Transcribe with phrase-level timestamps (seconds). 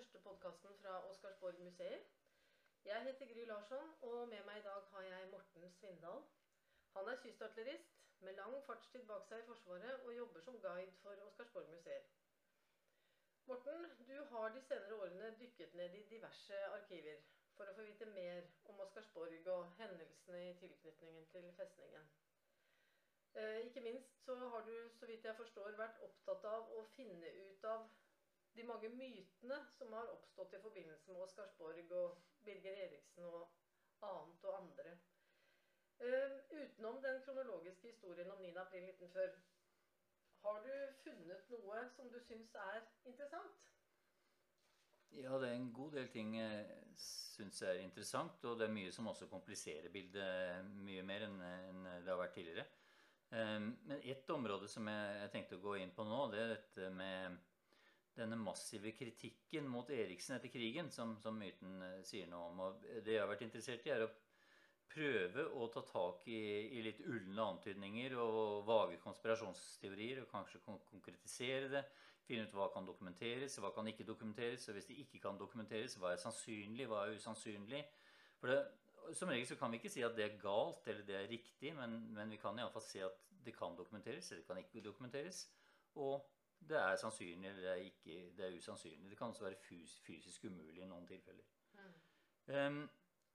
[0.00, 1.98] første podkasten fra Oscarsborg museer.
[2.84, 6.22] Jeg heter Gry Larsson, og med meg i dag har jeg Morten Svindal.
[6.94, 11.26] Han er kystartillerist med lang fartstid bak seg i Forsvaret og jobber som guide for
[11.26, 12.08] Oscarsborg museer.
[13.52, 17.20] Morten, du har de senere årene dykket ned i diverse arkiver
[17.58, 22.12] for å få vite mer om Oscarsborg og hendelsene i tilknytningen til festningen.
[23.34, 27.36] Eh, ikke minst så har du, så vidt jeg forstår, vært opptatt av å finne
[27.44, 27.90] ut av
[28.56, 33.48] de mange mytene som har oppstått i forbindelse med Oscarsborg og Birger Eriksen og
[34.02, 34.98] annet og andre.
[36.00, 39.40] Uh, utenom den kronologiske historien om 9.4.1940,
[40.44, 40.72] har du
[41.04, 43.66] funnet noe som du syns er interessant?
[45.10, 48.44] Ja, det er en god del ting jeg syns er interessant.
[48.48, 52.66] Og det er mye som også kompliserer bildet mye mer enn det har vært tidligere.
[53.30, 56.88] Um, men ett område som jeg tenkte å gå inn på nå, det er dette
[56.94, 57.36] med
[58.16, 62.64] denne massive kritikken mot Eriksen etter krigen, som, som myten eh, sier noe om.
[62.66, 64.10] Og det jeg har vært interessert i, er å
[64.90, 66.40] prøve å ta tak i,
[66.78, 71.84] i litt ulne antydninger og vage konspirasjonsteorier, og kanskje kon konkretisere det.
[72.26, 74.68] Finne ut hva kan dokumenteres, hva kan ikke dokumenteres.
[74.68, 77.84] Og hvis det ikke kan dokumenteres, hva er sannsynlig, hva er usannsynlig.
[78.42, 78.60] For det,
[79.16, 81.72] Som regel så kan vi ikke si at det er galt eller det er riktig,
[81.74, 85.40] men, men vi kan iallfall si at det kan dokumenteres eller det kan ikke dokumenteres.
[85.98, 86.20] Og
[86.68, 89.10] det er sannsynlig eller det er, ikke, det er usannsynlig.
[89.10, 89.60] Det kan også være
[90.06, 91.46] fysisk umulig i noen tilfeller.
[91.74, 91.94] Mm.
[92.56, 92.80] Um,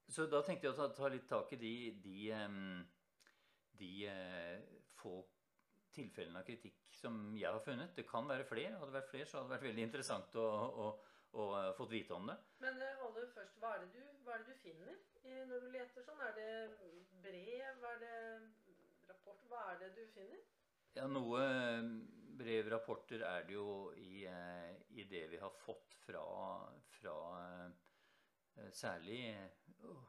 [0.09, 2.83] så da tenkte jeg å ta, ta litt tak i de, de, um,
[3.79, 5.17] de uh, få
[5.95, 7.95] tilfellene av kritikk som jeg har funnet.
[7.97, 8.75] Det kan være flere.
[8.77, 10.47] Hadde det vært flere, så hadde det vært veldig interessant å,
[10.85, 10.89] å,
[11.33, 12.37] å, å fått vite om det.
[12.63, 15.01] Men uh, aller først, hva er, det du, hva er det du finner
[15.49, 16.21] når du leter sånn?
[16.21, 16.49] Er det
[17.23, 17.85] brev?
[17.89, 18.17] Er det
[19.09, 19.41] rapport?
[19.49, 20.43] Hva er det du finner?
[20.95, 21.87] Ja, noe eh,
[22.39, 26.23] brev, rapporter er det jo i, eh, i det vi har fått fra,
[26.99, 29.19] fra eh, særlig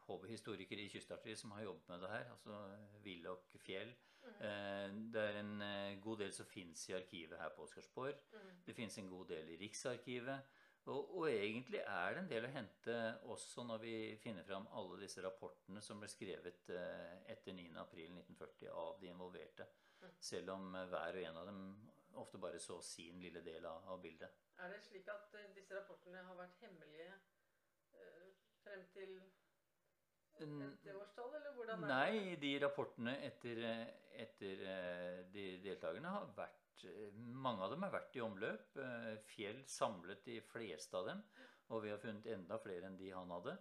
[0.06, 2.60] HV-historikere i Kystartilleriet som har jobbet med det her, altså
[3.02, 3.90] Willoch Fjell.
[4.26, 5.02] Mm.
[5.14, 5.60] Det er en
[6.02, 8.16] god del som fins i arkivet her på Oscarsborg.
[8.32, 8.54] Mm.
[8.66, 10.56] Det fins en god del i Riksarkivet.
[10.86, 12.96] Og, og, egentlig er det en del å hente
[13.34, 19.10] også når vi finner fram alle disse rapportene som ble skrevet etter 9.4.1940 av de
[19.10, 19.66] involverte.
[20.20, 21.62] Selv om eh, hver og en av dem
[22.16, 24.44] ofte bare så sin lille del av, av bildet.
[24.64, 28.30] Er det slik at uh, disse rapportene har vært hemmelige uh,
[28.62, 29.18] frem til
[30.36, 33.60] 50-årstall, eller hvordan er Nei, de rapportene etter,
[34.24, 34.64] etter
[35.32, 36.84] de deltakerne har vært
[37.16, 38.76] Mange av dem har vært i omløp.
[39.30, 41.22] Fjell samlet de fleste av dem.
[41.72, 43.54] Og vi har funnet enda flere enn de han hadde.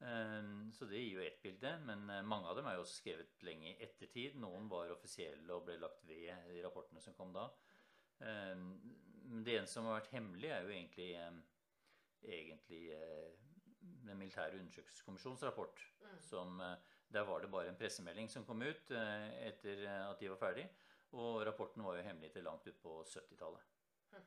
[0.00, 1.72] Ehm, så det gir jo ett bilde.
[1.88, 4.36] Men eh, mange av dem er jo også skrevet lenge i ettertid.
[4.40, 7.48] Noen var offisielle og ble lagt ved i rapportene som kom da.
[8.26, 8.68] Ehm,
[9.26, 11.40] men det eneste som har vært hemmelig, er jo egentlig, ehm,
[12.26, 13.32] egentlig eh,
[14.06, 15.82] den militære undersøkelseskommisjonens rapport.
[16.02, 16.20] Mm.
[16.28, 16.76] Som, eh,
[17.12, 20.66] der var det bare en pressemelding som kom ut etter at de var ferdig.
[21.14, 23.62] Og rapporten var jo hemmelig til langt ut på 70-tallet.
[24.10, 24.24] Hm.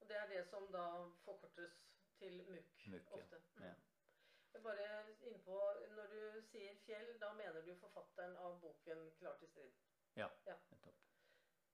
[0.00, 0.84] Og det er det som da
[1.24, 1.78] forkortes
[2.20, 3.40] til MUK, MUK ofte?
[3.56, 3.72] Ja.
[3.72, 3.89] Mm.
[4.62, 4.86] Bare
[5.20, 5.58] innpå,
[5.96, 9.78] Når du sier fjell, da mener du forfatteren av boken 'Klar til strid'?
[10.16, 10.28] Ja.
[10.46, 10.56] ja.
[10.70, 10.96] nettopp.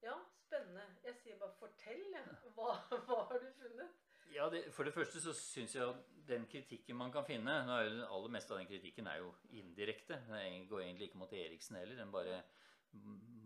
[0.03, 0.17] Ja,
[0.47, 0.85] spennende.
[1.05, 2.19] Jeg sier bare 'fortell'.
[2.55, 2.77] Hva,
[3.07, 3.89] hva har du funnet?
[4.35, 5.97] Ja, det, For det første så syns jeg at
[6.29, 9.33] den kritikken man kan finne nå er Det aller meste av den kritikken er jo
[9.51, 10.21] indirekte.
[10.29, 11.97] Den går egentlig ikke mot Eriksen heller.
[11.97, 12.43] Den bare,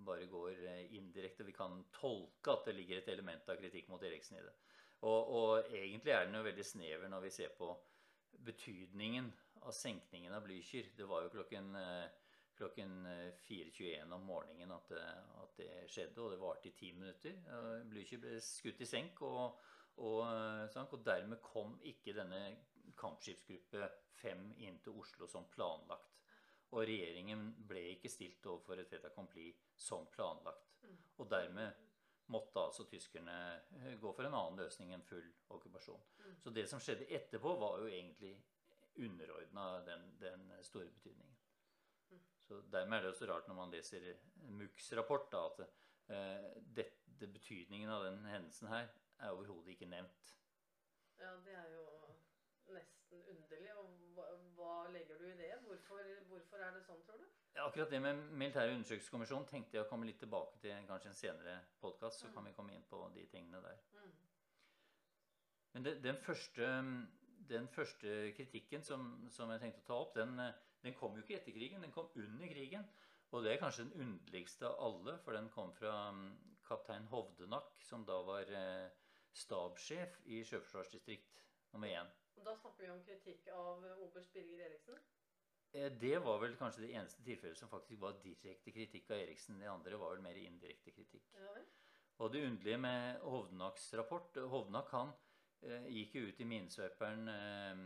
[0.07, 1.45] bare går eh, indirekte.
[1.45, 4.57] Vi kan tolke at det ligger et element av kritikk mot Eriksen i det.
[5.01, 7.71] Og, og egentlig er den jo veldig snever når vi ser på
[8.45, 10.91] betydningen av senkningen av Blücher.
[10.97, 12.07] Det var jo klokken, eh,
[12.57, 13.07] klokken
[13.49, 15.05] 4.21 eh, om morgenen at det,
[15.43, 17.37] at det, skjedde, og det varte i ti minutter.
[17.91, 19.61] Blücher ble skutt i senk, og,
[20.01, 20.23] og,
[20.73, 22.43] sånn, og, dermed kom ikke denne
[23.01, 23.91] kampskipsgruppe
[24.21, 26.19] 5 inn til Oslo som planlagt.
[26.71, 30.69] Og regjeringen ble ikke stilt overfor et fait accompli som planlagt.
[30.85, 30.99] Mm.
[31.19, 31.90] Og dermed
[32.31, 33.35] måtte altså tyskerne
[33.81, 36.01] eh, gå for en annen løsning enn full okkupasjon.
[36.21, 36.39] Mm.
[36.45, 38.35] Så det som skjedde etterpå, var jo egentlig
[39.01, 41.37] underordna den, den, store betydningen.
[42.11, 42.25] Mm.
[42.49, 44.07] Så Dermed er det også rart når man leser
[44.49, 45.61] MUKs rapport, da, at
[46.11, 48.89] uh, dette, betydningen av den hendelsen her
[49.21, 50.35] er overhodet ikke nevnt.
[51.21, 51.85] Ja, det er jo
[52.75, 53.75] nesten underlig.
[53.77, 54.27] Og hva,
[54.57, 55.53] hva legger du i det?
[55.67, 57.40] Hvorfor, hvorfor er det sånn, tror du?
[57.61, 61.57] Akkurat det med militære undersøkelseskommisjon tenkte jeg å komme litt tilbake til kanskje en senere
[61.83, 62.23] podkast.
[62.23, 62.35] Så mm.
[62.35, 63.83] kan vi komme inn på de tingene der.
[63.99, 64.15] Mm.
[65.75, 66.71] Men det, den, første,
[67.51, 70.41] den, første, kritikken som, som, jeg tenkte å ta opp, den,
[70.85, 71.85] den, kom jo ikke etter krigen.
[71.85, 72.89] Den kom under krigen.
[73.31, 76.25] Og det er kanskje den underligste av alle, for den kom fra mm,
[76.67, 78.89] kaptein Hovdenak, som da var eh,
[79.37, 82.11] stabssjef i Sjøforsvarsdistrikt nummer én.
[82.41, 84.99] Og da snakker vi om kritikk av oberst Birger Eriksen?
[85.73, 89.59] Eh, Det var vel kanskje det eneste tilfellet som faktisk var direkte kritikk av Eriksen.
[89.61, 91.29] Det andre var vel mer indirekte kritikk.
[91.39, 91.67] Ja vel?
[92.21, 95.13] Og det underlige med Hovdenaks rapport Hovdenak han
[95.63, 97.85] eh, gikk jo ut i minesveiperen eh,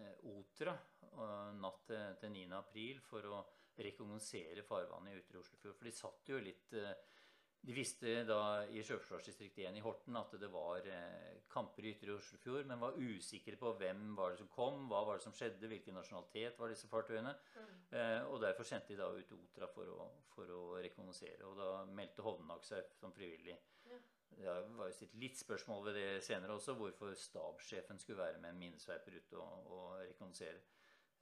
[0.00, 2.48] eh, Otra eh, natt til, til 9.
[2.58, 3.44] april for å
[3.76, 5.76] rekognosere farvannet i Ytre Oslofjord.
[5.76, 6.90] For de satt jo litt eh,
[7.66, 12.14] De visste da i Sjøforsvarsdistrikt 1 i Horten at det var eh, kamper i Ytre
[12.14, 15.66] Oslofjord, men var usikre på hvem var det som kom, hva var det som skjedde,
[15.70, 17.32] hvilken nasjonalitet var disse fartøyene.
[17.56, 17.72] Mm.
[17.98, 21.42] Eh, og derfor sendte de da ut Otra for å, for å rekognosere.
[21.48, 23.58] Og da meldte Hovnak seg som frivillig.
[23.90, 23.98] Ja.
[24.36, 28.52] Det var jo stilt litt spørsmål ved det senere også, hvorfor stabssjefen skulle være med
[28.52, 30.60] en minesveiper ut og, og rekognosere.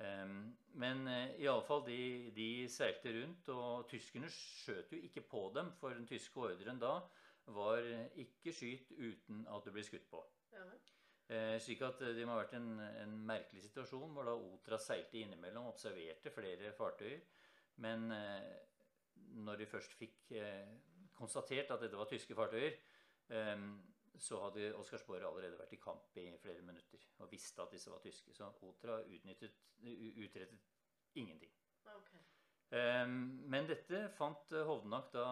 [0.02, 1.98] Um, men uh, iallfall, de,
[2.34, 6.96] de seilte rundt, og tyskerne skjøt jo ikke på dem, for den tyske ordren da
[7.52, 10.20] var eh, ikke skyt uten at du blir skutt på.
[10.54, 10.64] Ja?
[11.34, 14.78] Eh, slik at eh, det må ha vært en, en merkelig situasjon hvor da Otra
[14.80, 17.20] seilte innimellom, observerte flere fartøyer.
[17.84, 18.50] Men eh,
[19.44, 20.74] når de først fikk eh,
[21.16, 22.76] konstatert at dette var tyske fartøyer,
[23.32, 23.66] eh,
[24.22, 28.02] så hadde Oscarsborg allerede vært i kamp i flere minutter og visste at disse var
[28.04, 28.34] tyske.
[28.34, 30.60] Så Otra utrettet
[31.14, 31.52] ingenting.
[31.96, 32.22] Okay.
[32.70, 35.26] Eh, Men dette fant Hovdenak da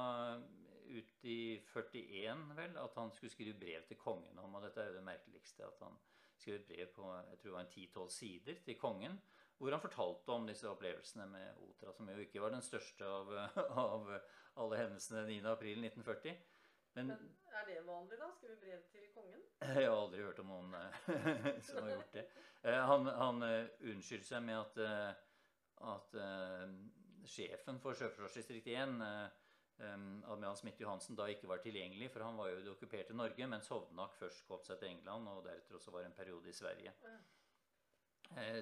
[0.92, 4.54] ut i 41, vel, at han skulle skrive brev til kongen om.
[4.54, 5.96] Og dette er jo det merkeligste, at han
[6.36, 9.20] skrev brev på jeg tror det var en 10-12 sider til kongen,
[9.58, 13.30] hvor han fortalte om disse opplevelsene med Otra, som jo ikke var den største av,
[13.84, 14.10] av
[14.58, 16.40] alle hendelsene 9.4.1940.
[16.94, 17.18] Men Men
[17.58, 18.30] er det vanlig, da?
[18.36, 19.44] Skrive brev til kongen?
[19.60, 22.24] jeg har aldri hørt om noen eh, som har gjort det.
[22.62, 25.16] Eh, Han, han eh, unnskyldte seg med at,
[25.92, 26.18] at
[27.28, 29.22] sjefen for Sjøforsvarsdistrikt 1, eh,
[29.86, 29.94] eh,
[30.32, 33.48] admiral Smith Johansen, da ikke var tilgjengelig, for han var jo i det okkuperte Norge,
[33.48, 36.92] mens Hovdenak først kom seg til England, og deretter også var en periode i Sverige.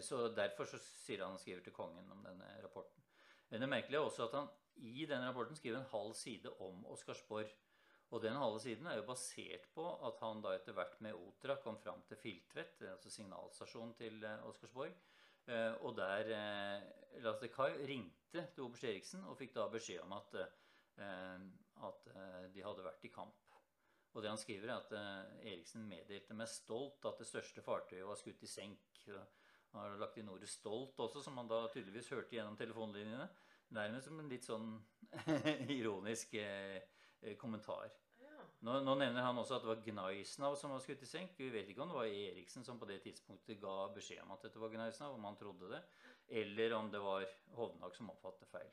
[0.03, 3.05] Så derfor så sier han han skriver til kongen om denne rapporten.
[3.51, 4.49] Men det merkelige er også at han
[4.83, 7.53] i den rapporten skriver en halv side om Oscarsborg.
[8.11, 11.57] Og den halve siden er jo basert på at han da etter hvert med Otra
[11.63, 14.97] kom fram til Filtvet, altså signalstasjonen til eh, Oscarsborg.
[15.47, 16.89] Eh, Og der eh,
[17.23, 21.47] Lasse Kai ringte til oberst Eriksen og fikk da beskjed om at, eh,
[21.87, 23.47] at eh, de hadde vært i kamp.
[24.11, 28.07] Og det han skriver, er at eh, Eriksen meddelte med stolt at det største fartøyet
[28.09, 29.05] var skutt i senk.
[29.71, 33.29] Han har lagt inn ordet 'stolt' også, som han da tydeligvis hørte gjennom telefonlinjene.
[33.71, 34.73] Nærmest som en litt sånn
[35.79, 37.00] ironisk eh, eh,
[37.41, 37.91] kommentar.
[38.21, 38.45] Ja.
[38.67, 41.35] Nå, nå nevner han også at det var Gnaisnav som var skutt i senk.
[41.39, 44.47] Vi vet ikke om det var Eriksen som på det tidspunktet ga beskjed om at
[44.47, 45.83] dette var Gnaisnav, om han trodde det,
[46.43, 47.27] eller om det var
[47.59, 48.71] Hovnak som oppfattet feil.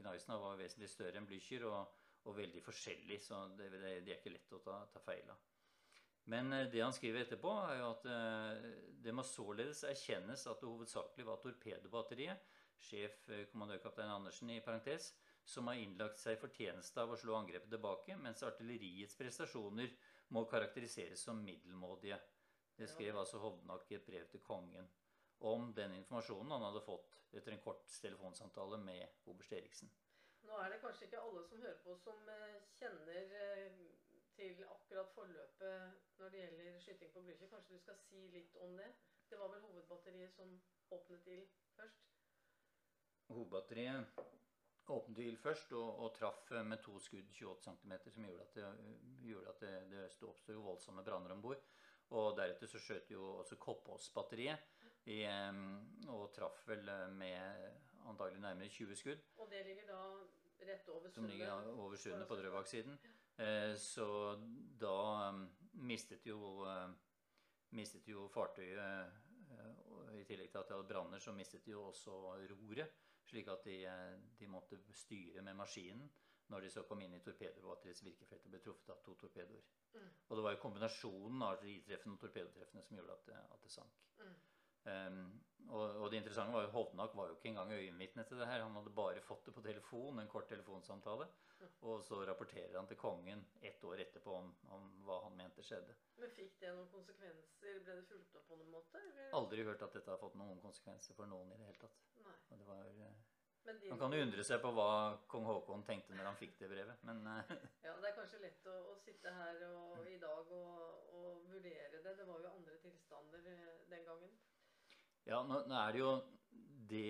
[0.00, 4.20] Gnaisnav var vesentlig større enn Blücher og, og veldig forskjellig, så det, det, det er
[4.20, 5.48] ikke lett å ta, ta feil av.
[6.30, 8.70] Men eh, det han skriver etterpå, er jo at eh,
[9.04, 12.48] det må således erkjennes at det hovedsakelig var torpedobatteriet,
[12.80, 15.12] sjef eh, kommandørkaptein Andersen i parentes,
[15.44, 19.92] som har innlagt seg fortjeneste av å slå angrepet tilbake, mens artilleriets prestasjoner
[20.36, 22.20] må karakteriseres som middelmådige.
[22.76, 24.88] Det skrev altså Hovdenak i et brev til kongen
[25.40, 29.90] om den informasjonen han hadde fått etter en kort telefonsamtale med oberst Eriksen.
[30.48, 33.80] Nå er det kanskje ikke alle som hører på, som eh, kjenner eh,
[34.36, 37.50] til akkurat forløpet når det gjelder skyting på Blücher.
[37.52, 38.88] Kanskje du skal si litt om det?
[39.30, 40.56] Det var vel hovedbatteriet som
[40.90, 42.08] åpnet ild først?
[43.30, 44.24] Hovedbatteriet
[44.88, 48.58] åpnet ild først og, og traff eh, med to skudd 28 cm, som gjorde at
[48.58, 48.66] det,
[49.28, 51.62] gjorde at det, det oppstod jo voldsomme branner om bord.
[52.10, 54.76] Og deretter så skjøt jo også Koppås-batteriet
[56.10, 59.22] og traff vel eh, med antagelig nærmere 20 skudd.
[59.38, 60.00] Og det ligger da
[60.70, 62.98] rett over som ligger over sundet på Drøbak-siden.
[63.40, 64.08] Eh, så
[64.80, 65.30] da
[65.72, 66.40] mistet jo
[67.76, 71.86] mistet jo fartøyet eh, I tillegg til at det hadde branner, så mistet de jo
[71.90, 72.16] også
[72.50, 72.98] roret.
[73.30, 76.10] Slik at de, eh, de måtte styre med maskinen
[76.50, 79.66] når de så kom inn i torpedobatteriets virkefelt og ble truffet av to torpedoer.
[79.94, 80.08] Mm.
[80.28, 83.70] Og det var jo kombinasjonen av artilleritreffene og torpedotreffene som gjorde at det, at det
[83.70, 84.00] sank.
[84.18, 84.32] Mm.
[84.88, 88.48] Um, og, og det interessante var jo Hovnak var jo ikke engang øyenvitne til det
[88.48, 88.64] her.
[88.64, 91.28] Han hadde bare fått det på telefon, en kort telefonsamtale.
[91.80, 95.96] Og så rapporterer han til kongen ett år etterpå om, om hva han mente skjedde.
[96.20, 97.82] Men fikk det noen konsekvenser?
[97.84, 99.02] Ble det fulgt opp på noen måte?
[99.10, 99.28] Eller?
[99.36, 102.00] Aldri hørt at dette har fått noen konsekvenser for noen i det hele tatt.
[102.48, 103.18] Det var, eh,
[103.68, 104.90] din, man kan jo undre seg på hva
[105.30, 107.50] kong Haakon tenkte når han fikk det brevet, men eh,
[107.86, 112.00] Ja, Det er kanskje lett å, å sitte her og, i dag og, og vurdere
[112.00, 112.16] det.
[112.22, 114.32] Det var jo andre tilstander eh, den gangen.
[115.28, 116.12] Ja, nå, nå er det jo
[116.90, 117.02] Det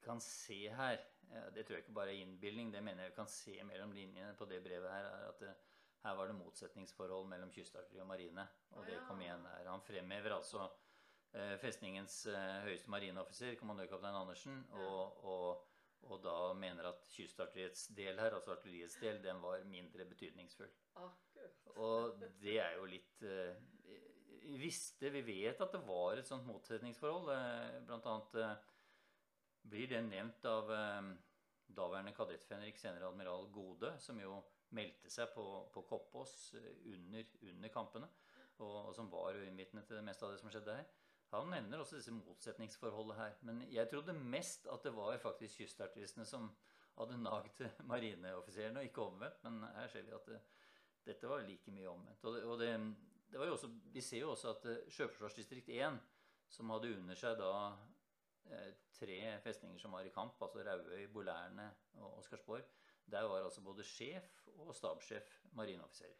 [0.00, 0.98] vi kan se her
[1.30, 2.72] eh, Det tror jeg ikke bare er innbilning.
[2.72, 5.08] Det mener jeg vi kan se mellom linjene på det brevet her.
[5.08, 5.54] er at det,
[6.04, 8.46] Her var det motsetningsforhold mellom kystartilleri og marine.
[8.70, 9.68] Og det kom igjen der.
[9.68, 10.68] Han fremhever altså
[11.34, 15.66] eh, festningens eh, høyeste marineoffiser, kommandørkaptein Andersen, og, og,
[16.08, 20.72] og da mener at kystartilleriets del her, altså artilleriets del, den var mindre betydningsfull.
[21.76, 23.60] Og det er jo litt eh,
[24.58, 27.30] visste, vi vet at det var et sånt motsetningsforhold.
[27.34, 28.54] eh, Blant annet eh,
[29.70, 31.10] blir det nevnt av eh,
[31.70, 34.40] daværende kadett-fenrik, senere admiral Gode, som jo
[34.74, 38.08] meldte seg på, på Koppås under, under kampene,
[38.58, 40.90] og, og som var øyenvitne til det meste av det som skjedde her.
[41.30, 43.36] Han nevner også disse motsetningsforholdet her.
[43.46, 46.48] Men jeg trodde mest at det var faktisk kystartistene som
[46.98, 49.44] hadde nagd marineoffiserene, og ikke omvendt.
[49.46, 50.40] Men her ser vi at det,
[51.06, 52.24] dette var like mye omvendt.
[52.26, 52.72] Og det, og det,
[53.30, 55.98] det var jo også, vi ser jo også at eh, Sjøforsvarsdistrikt 1,
[56.50, 57.50] som hadde under seg da
[58.50, 61.68] eh, tre festninger som var i kamp, altså Rauøy, Bolærne
[62.00, 62.64] og Oscarsborg,
[63.10, 66.18] der var altså både sjef og stabssjef marineoffiserer.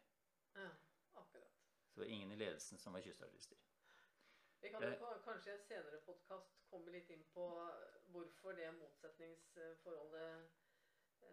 [0.55, 0.69] Ja,
[1.19, 1.59] akkurat.
[1.91, 3.57] Så det var ingen i ledelsen som var kystartister.
[4.61, 5.21] Vi kan jo Eh.
[5.25, 7.45] kanskje i en senere podkast komme litt inn på
[8.13, 10.49] hvorfor det motsetningsforholdet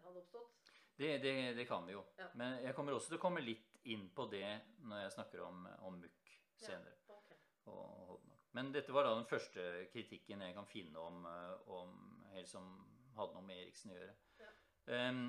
[0.05, 0.71] hadde oppstått.
[0.99, 2.05] Det, det, det kan vi jo.
[2.19, 2.29] Ja.
[2.35, 4.47] Men jeg kommer også til å komme litt inn på det
[4.89, 6.97] når jeg snakker om, om MUK senere.
[7.09, 8.35] Ja, okay.
[8.57, 11.93] Men dette var da den første kritikken jeg kan finne om, eh, om
[12.33, 12.71] helt som
[13.19, 14.17] hadde noe med Eriksen å gjøre.
[14.41, 14.51] Ja.
[14.89, 15.23] Um,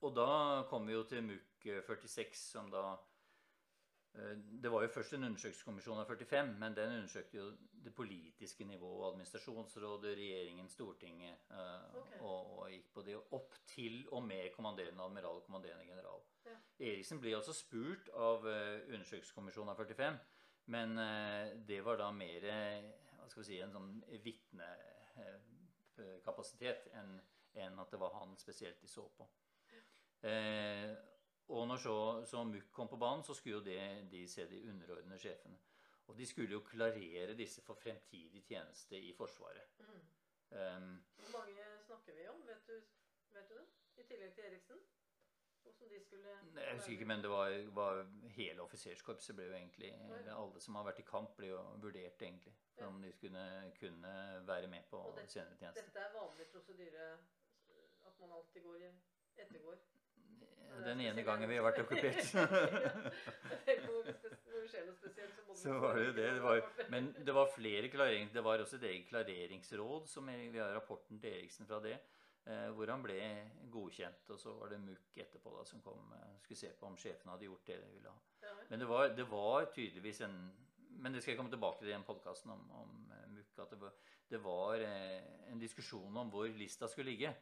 [0.00, 0.30] og da
[0.70, 3.09] kom vi jo til MUK 46, som da eh,
[4.62, 7.44] Det var jo først en undersøkelseskommisjon av 45, men den undersøkte jo
[7.84, 12.18] det politiske nivået, administrasjonsrådet, regjeringen, Stortinget, Okay.
[12.20, 16.20] Og, og gikk på det opp til og med kommanderende admiral og kommanderende general.
[16.46, 16.56] Ja.
[16.90, 20.18] Eriksen ble altså spurt av eh, undersøkelseskommisjonen av 45,
[20.74, 22.80] men eh, det var da mer eh,
[23.20, 23.90] hva skal vi si, en sånn
[24.24, 27.12] vitnekapasitet enn
[27.60, 29.24] en at det var han spesielt de så på.
[30.22, 30.90] Eh,
[31.50, 31.96] og når så,
[32.30, 35.58] så MUK kom på banen, så skulle jo det, de se de underordnede sjefene.
[36.06, 39.76] Og de skulle jo klarere disse for fremtidig tjeneste i Forsvaret.
[39.78, 39.86] Mm.
[40.50, 42.40] Um, Hvor mange snakker vi om?
[42.46, 42.80] Vet du,
[43.34, 43.66] vet du det?
[43.96, 44.80] I tillegg til Eriksen?
[45.62, 49.90] Hvordan de skulle jeg husker ikke, men det var, var hele offiserskorpset ble jo egentlig
[49.92, 52.54] eller Alle som har vært i kamp, ble jo vurdert egentlig.
[52.74, 53.44] For om de skulle
[53.78, 54.14] kunne
[54.46, 55.84] være med på det- senere tjeneste.
[55.84, 57.12] Dette er vanlig prosedyre
[58.06, 58.86] at man alltid går
[59.36, 59.78] ettergår.
[60.80, 62.24] Den ene spesielt- gangen vi har vært okkupert.
[65.54, 66.28] Så var det jo det.
[66.34, 70.58] det var, men det var flere klarering, det var også et eget klareringsråd, som vi
[70.58, 71.98] har rapporten til Eriksen fra det,
[72.46, 73.18] eh, hvor han ble
[73.72, 74.30] godkjent.
[74.30, 77.32] Og så var det MUK etterpå da, som kom, eh, skulle se på om sjefen
[77.32, 78.54] hadde gjort det de ville ha.
[78.70, 80.40] Men det var, det var tydeligvis en
[81.00, 83.58] Men det skal jeg komme tilbake til i den podkasten om, om eh, MUK.
[83.62, 83.92] At det var,
[84.30, 84.82] det var
[85.48, 87.34] en diskusjon om hvor lista skulle ligge.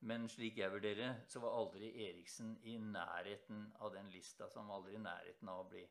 [0.00, 4.48] Men slik jeg vurderer det, så var aldri Eriksen i nærheten av den lista.
[4.48, 5.82] Så han var aldri i nærheten av å bli,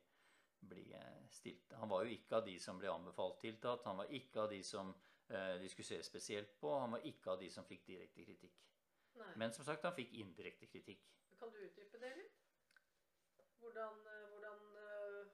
[0.70, 1.74] bli eh, stilt.
[1.80, 3.84] Han var jo ikke av de som ble anbefalt tiltatt.
[3.84, 4.94] Han var ikke av de som
[5.28, 6.72] eh, de skulle se spesielt på.
[6.78, 8.64] Han var ikke av de som fikk direkte kritikk.
[9.18, 9.32] Nei.
[9.42, 11.04] Men som sagt, han fikk indirekte kritikk.
[11.38, 12.40] Kan du utdype det litt?
[13.60, 15.30] Hvordan, eh, hvordan, eh,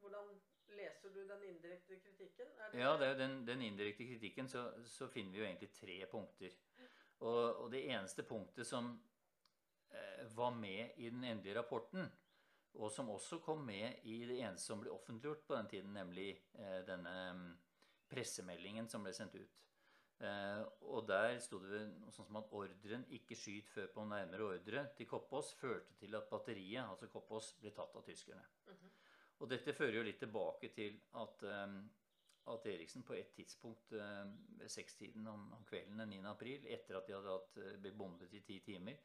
[0.00, 0.34] hvordan
[0.80, 2.46] leser du den indirekte kritikken?
[2.58, 5.72] Er Ja, det er jo den, den indirekte kritikken, så, så finner vi jo egentlig
[5.76, 6.56] tre punkter.
[7.22, 8.90] Og, og det eneste punktet som
[9.94, 12.08] eh, var med i den endelige rapporten,
[12.74, 16.30] og som også kom med i det eneste som ble offentliggjort på den tiden, nemlig
[16.58, 17.50] eh, denne mm,
[18.10, 19.58] pressemeldingen som ble sendt ut.
[20.22, 24.52] Eh, og der sto det noe sånt som at ordren 'ikke skyt før på nærmere
[24.54, 28.44] ordre' til Koppås førte til at batteriet, altså Koppås, ble tatt av tyskerne.
[28.66, 28.92] Mhm.
[29.40, 31.82] Og dette fører jo litt tilbake til at, eh,
[32.50, 34.24] at Eriksen på et tidspunkt eh,
[34.58, 36.22] ved sekstiden om, om kvelden den 9.
[36.30, 38.98] april, etter at de hadde hatt, eh, blitt bombet i ti timer,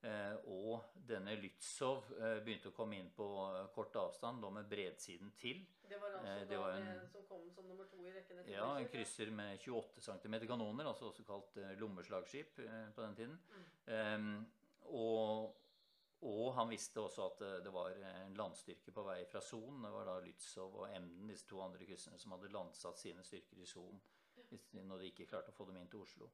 [0.00, 2.00] eh, og denne Lützow
[2.44, 3.28] begynte å komme inn på
[3.74, 7.68] kort avstand, da med bredsiden til, Det var altså det var en- som kom som
[7.68, 12.56] nummer to i rekken ja, en krysser med 28 cm kanoner, altså også kalt lommeslagskip
[12.94, 13.38] på den tiden.
[13.86, 13.94] Mm.
[13.94, 14.46] Em,
[14.84, 15.54] og,
[16.26, 19.82] og han visste også at eh, det var en landstyrke på vei fra Son.
[19.84, 23.62] Det var da Lützow og Emden, disse to andre krysserne, som hadde landsatt sine styrker
[23.62, 24.00] i Son
[24.72, 26.30] når de ikke klarte å få dem inn til Oslo.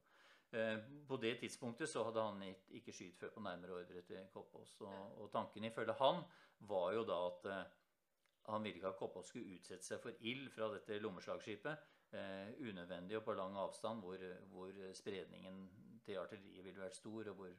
[0.55, 0.77] Eh,
[1.07, 4.77] På det tidspunktet så hadde han ikke skyet før på nærmere ordre til Koppås.
[4.87, 6.23] Og, og tanken ifølge han
[6.69, 7.73] var jo da at eh,
[8.49, 11.91] han ville ikke at Koppås skulle utsette seg for ild fra dette lommeslagskipet.
[12.15, 14.21] Eh, unødvendig og på lang avstand, hvor,
[14.53, 15.65] hvor spredningen
[16.05, 17.55] til artilleriet ville vært stor, og hvor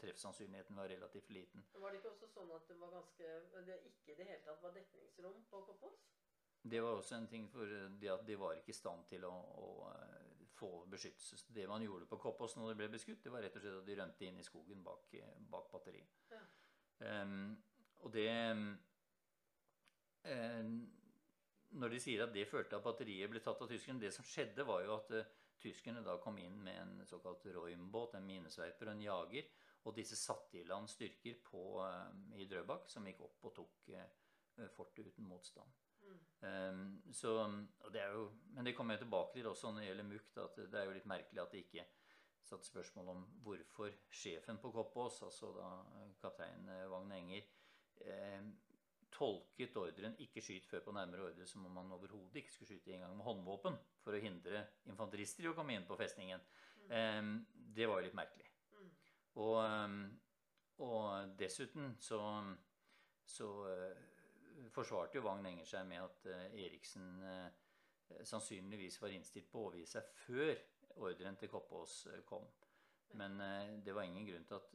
[0.00, 1.64] treffsannsynligheten var relativt liten.
[1.72, 3.32] Var det ikke også sånn at det var ganske
[3.66, 6.00] det ikke i det hele tatt var dekningsrom på Koppås?
[6.66, 9.32] Det var også en ting for det at de var ikke i stand til å,
[9.32, 11.38] å eh, få beskyttelse.
[11.54, 13.86] Det man gjorde på Koppås når de ble beskutt, det var rett og slett at
[13.86, 16.20] de rømte inn i skogen bak, eh, bak batteriet.
[16.32, 16.42] Ja.
[16.98, 17.56] Um,
[18.02, 18.70] og det um,
[21.76, 24.64] når de sier at det førte at batteriet ble tatt av tyskerne Det som skjedde,
[24.64, 25.28] var jo at uh,
[25.60, 29.48] tyskerne da kom inn med en såkalt Roim-båt, en minesveiper og en jager.
[29.86, 33.90] Og disse satte i land styrker på, uh, i Drøbak som gikk opp og tok
[33.94, 35.82] uh, fortet uten motstand.
[36.06, 37.12] Mm.
[37.16, 37.30] Så,
[37.90, 40.36] det jo, men det kommer jeg tilbake til også når det gjelder Munch.
[40.38, 41.86] At det er jo litt merkelig at det ikke
[42.46, 45.70] satte spørsmål om hvorfor sjefen på Koppås, altså da
[46.22, 47.48] kaptein Vagn Enger,
[48.06, 48.46] eh,
[49.16, 52.92] tolket ordren 'ikke skyt før på nærmere ordre' som om man overhodet ikke skulle skyte
[52.92, 56.40] engang med håndvåpen for å hindre infanterister i å komme inn på festningen.
[56.76, 56.90] Mm.
[56.92, 58.46] Um, det var jo litt merkelig.
[59.36, 59.98] Og, um,
[60.84, 62.20] og, dessuten så,
[63.24, 67.50] så uh, forsvarte jo Vagn Enger seg med at uh, Eriksen uh,
[68.24, 70.54] sannsynligvis var innstilt på å overgi seg før
[71.04, 72.46] ordren til Koppås kom.
[73.18, 73.36] Men
[73.84, 74.70] det var ingen grunn til at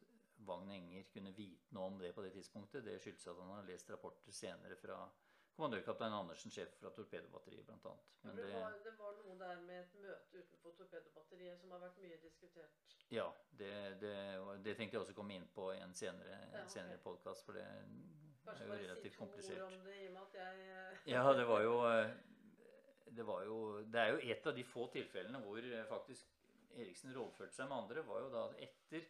[0.46, 3.66] Vagn Enger kunne vite noe om det på det tidspunktet, det skyldes at han har
[3.66, 4.98] lest rapporter senere fra
[5.56, 7.92] kommandørkaptein Andersen, sjef fra torpedobatteriet bl.a.
[8.22, 12.00] Men det, var, det var noe der med et møte utenfor torpedobatteriet som har vært
[12.04, 12.96] mye diskutert?
[13.12, 13.28] Ja,
[13.60, 14.16] det, det,
[14.64, 16.74] det tenkte jeg også komme inn på i en senere, ja, okay.
[16.76, 17.66] senere podkast, for det
[18.42, 19.58] Kanskje er jo relativt komplisert.
[19.62, 21.48] Kanskje bare si to ord om det i og med at jeg eh, Ja, det
[21.48, 21.74] var jo
[23.12, 23.58] det, var jo,
[23.92, 26.38] det er jo et av de få tilfellene hvor faktisk
[26.72, 29.04] Eriksen rådførte seg med andre, var jo da etter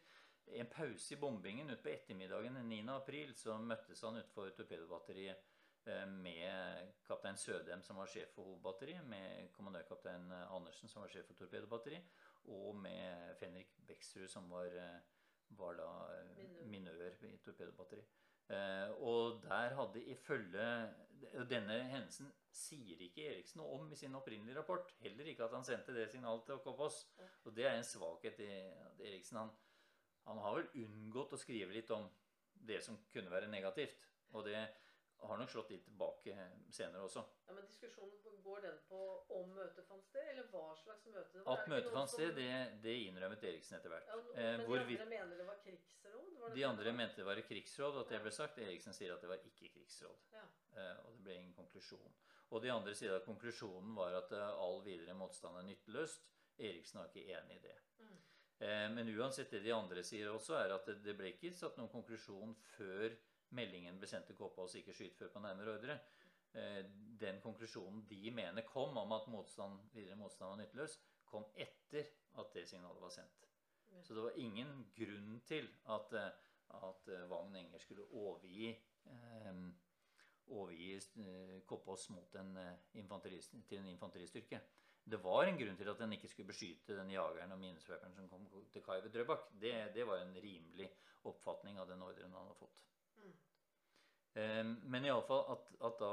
[0.59, 2.81] en pause i bombingen utpå ettermiddagen den 9.
[2.97, 5.52] april så møttes han utenfor torpedobatteriet eh,
[6.07, 11.41] med kaptein Sødem, som var sjef for hovedbatteri, med kommandørkaptein Andersen, som var sjef for
[11.41, 11.99] torpedobatteri,
[12.45, 15.01] og med Fenrik Beksrud, som var, eh,
[15.49, 18.05] var da eh, minør i torpedobatteri.
[19.01, 20.65] Og der hadde ifølge
[21.49, 24.91] Denne hendelsen sier ikke Eriksen noe om i sin opprinnelige rapport.
[25.01, 26.99] Heller ikke at han sendte det signalet til Koppås.
[27.45, 28.49] Og det er en svakhet i
[29.07, 29.39] Eriksen.
[29.39, 29.53] Han,
[30.27, 32.09] han har vel unngått å skrive litt om
[32.53, 34.05] det som kunne være negativt.
[34.35, 34.67] Og det
[35.29, 36.35] har nok slått litt tilbake
[36.71, 37.23] senere også.
[37.47, 39.01] Ja, Men diskusjonen, går den på
[39.39, 41.61] om møtet fant sted, eller hva slags møte det var?
[41.61, 42.49] At møtet fant sted, det,
[42.83, 44.09] det, innrømmet Eriksen etter hvert.
[44.11, 46.33] Ja, men Hvor de andre vi, mener det var krigsråd?
[46.43, 48.59] Var de andre mente det var krigsråd, og at det ble sagt.
[48.59, 50.27] Eriksen sier at det var ikke krigsråd.
[50.35, 50.45] Ja.
[50.75, 52.19] Eh, og det ble ingen konklusjon.
[52.53, 56.29] Og de andre sier at konklusjonen var at eh, all videre motstand er nytteløst.
[56.59, 57.79] Eriksen var ikke enig i det.
[58.03, 58.17] Mm.
[58.67, 61.93] Eh, men uansett det de andre sier også, er at det ble ikke satt noen
[61.93, 63.15] konklusjon før
[63.57, 65.99] meldingen ble sendt til Kåpaas ikke skyt før på nærmere ordre.
[66.53, 66.83] Eh,
[67.21, 72.11] den konklusjonen de mener kom om at motstand, videre motstand var nytteløs, kom etter
[72.41, 73.49] at det signalet var sendt.
[74.03, 76.29] Så det var ingen grunn til at, eh,
[76.83, 78.71] at Vagn Enger skulle overgi,
[79.07, 79.65] eh,
[80.47, 82.55] overgi Koppås mot en,
[82.93, 84.61] til en infanteristyrke.
[85.05, 88.29] Det var en grunn til at den ikke skulle beskyte den jageren og minesvøperen som
[88.31, 89.49] kom til kai ved Drøbak.
[89.61, 90.91] Det, det, var en rimelig
[91.25, 92.83] oppfatning av den ordren han hadde fått.
[94.35, 96.13] Um, men iallfall at, at da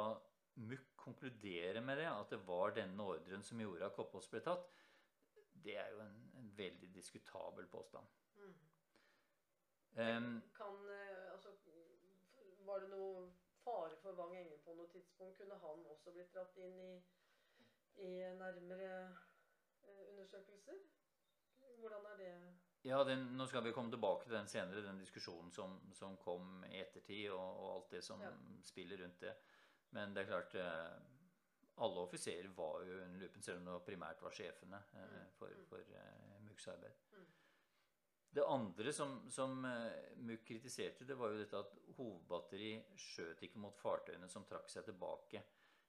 [0.60, 4.66] Muck konkluderer med det, at det var denne ordren som gjorde at Koppås ble tatt,
[5.64, 8.08] det er jo en, en veldig diskutabel påstand.
[8.36, 8.58] Mm.
[10.00, 10.28] Um,
[10.58, 11.54] kan, eh, altså,
[12.68, 13.30] var det noe
[13.64, 15.40] fare for Wang Enge på noe tidspunkt?
[15.40, 16.92] Kunne han også blitt dratt inn i
[18.00, 19.16] i nærmere
[19.84, 20.74] eh, undersøkelser?
[21.80, 22.34] Hvordan er det
[22.82, 26.64] Ja, den, Nå skal vi komme tilbake til den senere, den diskusjonen som, som kom
[26.70, 28.32] i ettertid, og, og alt det som ja.
[28.64, 29.34] spiller rundt det.
[29.96, 31.00] Men det er klart eh,
[31.84, 35.28] Alle offiserer var jo under lupen, selv om det primært var sjefene eh, mm.
[35.36, 35.68] for, mm.
[35.68, 37.04] for eh, Munchs arbeid.
[37.18, 37.28] Mm.
[38.40, 43.80] Det andre som, som uh, kritiserte, det var jo dette at hovedbatteri skjøt ikke mot
[43.80, 45.42] fartøyene som trakk seg tilbake.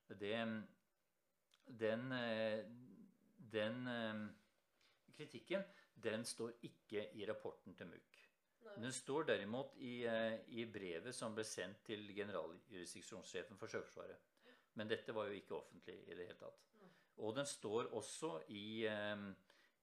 [0.09, 0.33] Det,
[1.83, 2.07] den,
[3.53, 3.85] den
[5.19, 8.19] kritikken den står ikke i rapporten til MUK.
[8.77, 14.17] Den står derimot i, eh, i, brevet som ble sendt til generaljurisdiksjonssjefen for Sjøforsvaret.
[14.79, 16.67] Men dette var jo ikke offentlig i det hele tatt.
[17.19, 18.87] Og den står også i,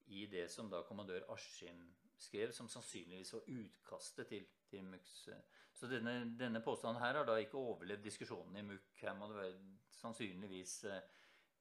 [0.08, 1.84] i det som da kommandør Askim
[2.18, 5.30] skrev, som sannsynligvis var utkastet til, til MUKs
[5.74, 8.96] Så denne, denne, påstanden her har da ikke overlevd diskusjonen i MUK.
[9.02, 9.60] Her må det være
[10.00, 10.80] sannsynligvis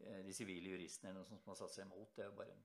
[0.01, 2.13] Eh, de sivile juristene eller noe som har satt seg imot.
[2.17, 2.65] Det er jo bare mm,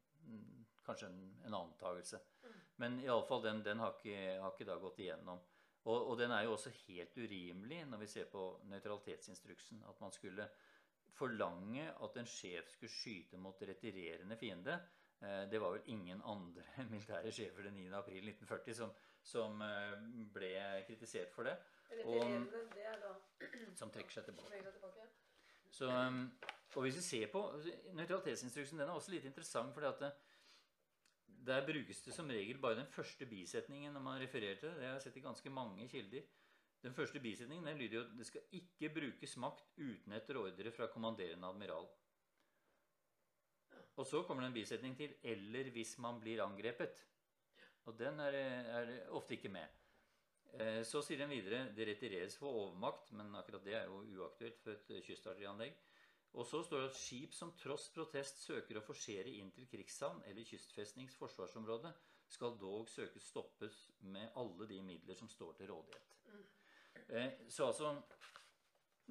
[0.85, 2.19] kanskje en, en antakelse.
[2.43, 2.59] Mm.
[2.75, 5.41] Men iallfall den, den har ikke, har ikke da gått igjennom.
[5.83, 9.83] Og, og, den er jo også helt urimelig når vi ser på nøytralitetsinstruksen.
[9.89, 10.47] At man skulle
[11.17, 14.77] forlange at en sjef skulle skyte mot retirerende fiende.
[15.21, 17.89] Eh, det var vel ingen andre militære sjefer den 9.
[17.97, 18.93] april 1940 som,
[19.33, 19.97] som eh,
[20.33, 20.53] ble
[20.87, 21.57] kritisert for det.
[21.91, 23.15] Retirerende, det er da
[23.75, 24.61] Som trekker seg tilbake.
[25.71, 26.25] Så, um,
[26.75, 27.41] og hvis vi ser på
[27.97, 29.73] Nøytralitetsinstruksen den er også litt interessant.
[29.73, 30.11] fordi at det,
[31.45, 34.77] Der brukes det som regel bare den første bisetningen når man refererer til det.
[34.77, 36.21] Det har jeg sett i ganske mange kilder.
[36.83, 40.71] Den første bisetningen den lyder jo at det skal ikke brukes makt uten etter ordre
[40.71, 41.89] fra kommanderende admiral.
[43.97, 47.05] Og så kommer det en bisetning til 'eller hvis man blir angrepet'.
[47.85, 49.67] Og den er, er ofte ikke med.
[50.53, 54.59] Eh, så sier den videre 'det retireres for overmakt', men akkurat det er jo uaktuelt
[54.59, 55.73] for et kystartillerianlegg.
[56.33, 60.21] Og så står det at skip som tross protest søker å forsere inn til krigshavn
[60.29, 61.91] eller kystfestnings forsvarsområde,
[62.31, 63.81] skal dog søkes stoppes
[64.13, 66.07] med alle de midler som står til rådighet.
[67.11, 67.91] Eh, så altså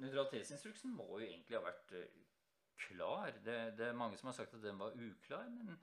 [0.01, 2.19] Nøytralitetsinstruksen må jo egentlig ha vært eh,
[2.87, 3.37] klar.
[3.45, 5.75] Det, det, er mange som har sagt at den var uklar, men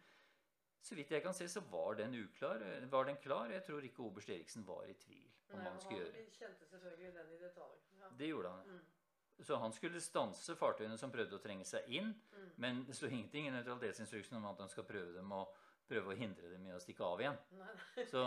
[0.82, 2.64] så vidt jeg kan se, så var den uklar.
[2.90, 3.50] Var den klar?
[3.54, 6.14] Jeg tror ikke oberst Eriksen var i tvil om hva han skulle gjøre.
[6.16, 7.82] Han kjente selvfølgelig den i detalj.
[8.00, 8.10] Ja.
[8.18, 8.72] Det gjorde han.
[8.72, 8.97] Mm.
[9.44, 12.50] Så han skulle stanse fartøyene som prøvde å trenge seg inn, Mm.
[12.56, 15.44] men det står ingenting i nøytralitetsinstruksen om at han skal prøve, dem å,
[15.88, 17.38] prøve å hindre dem i å stikke av igjen.
[17.58, 17.74] Nei.
[18.12, 18.22] Så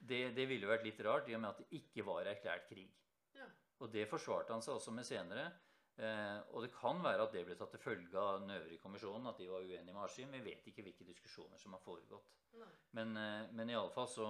[0.00, 2.90] det, det ville vært litt rart i og med at det ikke var erklært krig.
[3.36, 3.44] Ja.
[3.80, 5.50] Og det forsvarte han seg også med senere.
[5.96, 9.28] Eh, og det kan være at det ble tatt til følge av den øvrige kommisjonen,
[9.28, 10.32] at de var uenige med Askim.
[10.32, 12.32] Vi vet ikke hvilke diskusjoner som har foregått.
[12.56, 12.68] nei.
[12.92, 14.28] Men, eh, men iallfall så,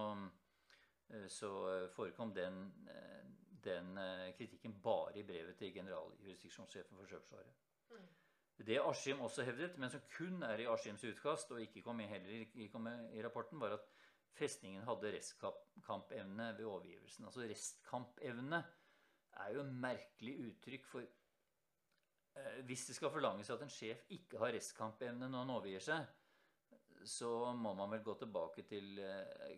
[1.10, 3.22] eh, så forekom den, eh,
[3.64, 7.54] den eh, kritikken bare i brevet til generaljurisdiksjonssjefen for Sjøforsvaret.
[7.90, 8.10] Mm.
[8.66, 12.10] Det Askim også hevdet, men som kun er i Askims utkast, og ikke kom med
[12.12, 13.88] heller ikke kom med i rapporten, var at
[14.38, 17.26] festningen hadde restkampevne ved overgivelsen.
[17.26, 18.62] Altså restkampevne
[19.32, 24.40] er jo et merkelig uttrykk for eh, Hvis det skal forlanges at en sjef ikke
[24.42, 26.06] har restkampevne når han overgir seg,
[27.08, 29.56] så må man vel gå tilbake til eh,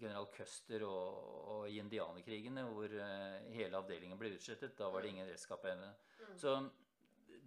[0.00, 1.16] general Custer og,
[1.52, 4.76] og i indianerkrigene, hvor eh, hele avdelingen ble utslettet.
[4.78, 5.90] Da var det ingen restkampevne.
[6.20, 6.36] Mm.
[6.38, 6.54] Så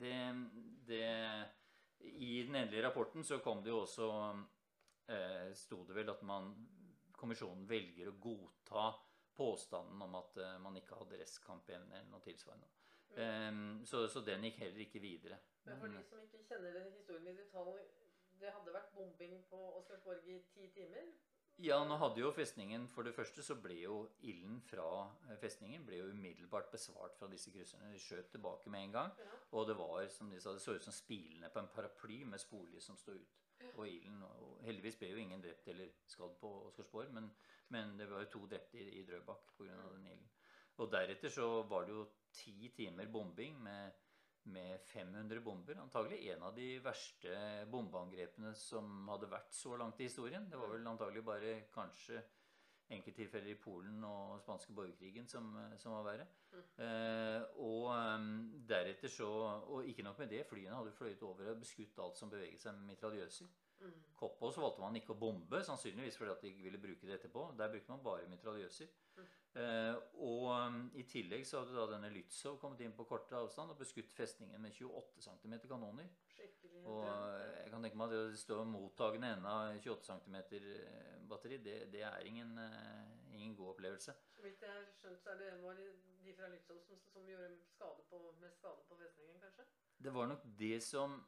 [0.01, 0.17] det,
[0.87, 1.05] det
[1.99, 4.09] I den endelige rapporten så kom det jo også
[5.07, 6.53] eh, Sto det vel at man
[7.21, 8.87] Kommisjonen velger å godta
[9.37, 12.69] påstanden om at eh, man ikke hadde restkampevne eller noe tilsvarende.
[13.13, 13.51] Eh,
[13.85, 15.37] så, så den gikk heller ikke videre.
[15.67, 17.83] Men for de som ikke kjenner historien i detalj,
[18.41, 21.11] det hadde vært bombing på Oscarsborg i ti timer?
[21.61, 24.87] Ja, nå hadde jo festningen For det første så ble jo ilden fra
[25.29, 27.91] eh, festningen ble jo umiddelbart besvart fra disse krysserne.
[27.93, 29.13] De skjøt tilbake med en gang.
[29.19, 29.37] Ja.
[29.59, 32.41] Og det var, som de sa, det så ut som spilene på en paraply med
[32.41, 33.37] sporlys som stod ut.
[33.75, 37.29] Og ilden og Heldigvis ble jo ingen drept eller skadd på Oscarsborg, men,
[37.73, 39.77] men det var jo to drepte i, i Drøbak pga.
[39.93, 40.29] den ilden.
[40.81, 43.91] Og deretter så var det jo ti timer bombing med,
[44.43, 45.79] med 500 bomber.
[45.81, 47.33] Antagelig en av de verste
[47.71, 50.47] bombeangrepene som hadde vært så langt i historien.
[50.49, 52.23] Det var vel antagelig bare kanskje
[52.91, 55.49] enkelttilfeller i Polen og spanske borgerkrigen som,
[55.79, 56.27] som var verre.
[56.51, 58.25] Eh, og eh,
[58.67, 59.29] deretter så
[59.71, 62.75] Og ikke nok med det, flyene hadde fløyet over og beskutt alt som beveget seg
[62.77, 63.51] med mitraljøser.
[63.81, 64.01] Mm.
[64.15, 67.47] Koppås valgte man ikke å bombe, sannsynligvis fordi at de ikke ville bruke det etterpå.
[67.57, 68.91] Der brukte man bare mitraljøser.
[69.51, 73.73] Eh, og um, i tillegg så hadde da denne Lützow kommet inn på kortere avstand
[73.73, 76.07] og beskutt festningen med 28 cm kanoner.
[76.31, 80.37] Skikkelig Og jeg kan tenke meg at det å stå mottagende ende av 28 cm
[81.31, 84.15] batteri, det, det er ingen, eh, ingen god opplevelse.
[84.35, 87.51] Så vidt jeg har skjønt, så er det var de fra Lützow som, som gjorde
[87.71, 89.67] skade på, mest skade på festningen, kanskje?
[90.01, 91.19] Det var nok det som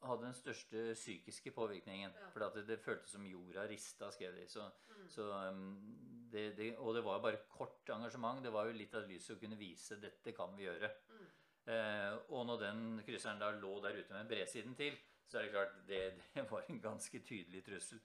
[0.00, 2.14] hadde den største psykiske påvirkningen.
[2.16, 2.28] Ja.
[2.32, 4.46] For det, det føltes som jorda rista, skrev de.
[4.48, 5.08] Så, Mm.
[5.08, 8.42] så um, det, det, og det var jo bare kort engasjement.
[8.44, 10.90] Det var jo litt av lyset å kunne vise dette kan vi gjøre.
[11.08, 11.26] Mm.
[11.68, 14.96] Eh, og når den krysseren da lå der ute med bredsiden til,
[15.28, 16.00] så er det klart det,
[16.34, 18.00] det var en ganske tydelig trussel.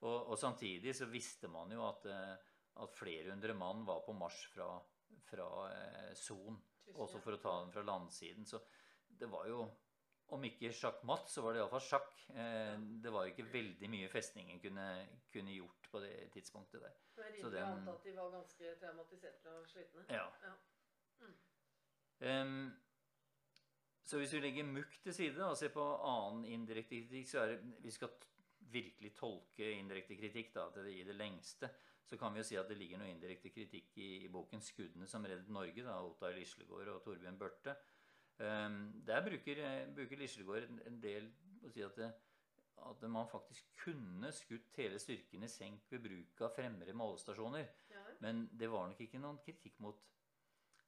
[0.00, 4.14] Og, og samtidig så visste man jo at, eh, at flere hundre mann var på
[4.14, 4.70] marsj fra,
[5.26, 6.60] fra eh, Son,
[6.94, 8.46] også for å ta den fra landsiden.
[8.46, 8.60] Så
[9.18, 9.64] det var jo
[10.36, 12.10] om ikke sjakkmatt, så var det iallfall sjakk.
[12.36, 14.86] Eh, det var ikke veldig mye festningen kunne,
[15.32, 16.98] kunne gjort på det tidspunktet der.
[17.16, 20.04] Det er Så rimelig å anta at de var ganske traumatiserte og slitne.
[20.12, 20.26] Ja.
[20.44, 20.52] Ja.
[21.24, 21.38] Mm.
[22.28, 22.58] Em,
[24.08, 27.50] så hvis vi legger mukk til side og ser på annen indirekte kritikk, så er
[27.52, 28.14] det Vi skal
[28.72, 31.68] virkelig tolke indirekte kritikk da, det, i det lengste.
[32.08, 35.08] Så kan vi jo si at det ligger noe indirekte kritikk i, i boken 'Skuddene
[35.08, 37.76] som reddet Norge', da, Ottar Lislegård og Torbjørn Børte.
[38.38, 39.60] Um, der bruker,
[39.94, 41.28] bruker Lislegård en, en del
[41.66, 42.08] å si at, det,
[42.88, 47.66] at man faktisk kunne skutt hele styrken i senk ved bruk av fremmere målestasjoner.
[47.92, 48.04] Ja.
[48.24, 50.00] Men det var nok ikke noen kritikk mot,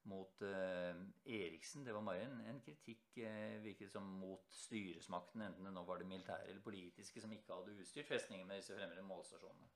[0.09, 1.85] mot eh, Eriksen.
[1.85, 6.01] Det var bare en, en kritikk eh, virket som mot styresmakten, enten det nå var
[6.01, 9.69] det militære eller politiske, som ikke hadde utstyrt festningen med disse fremmede målstasjonene.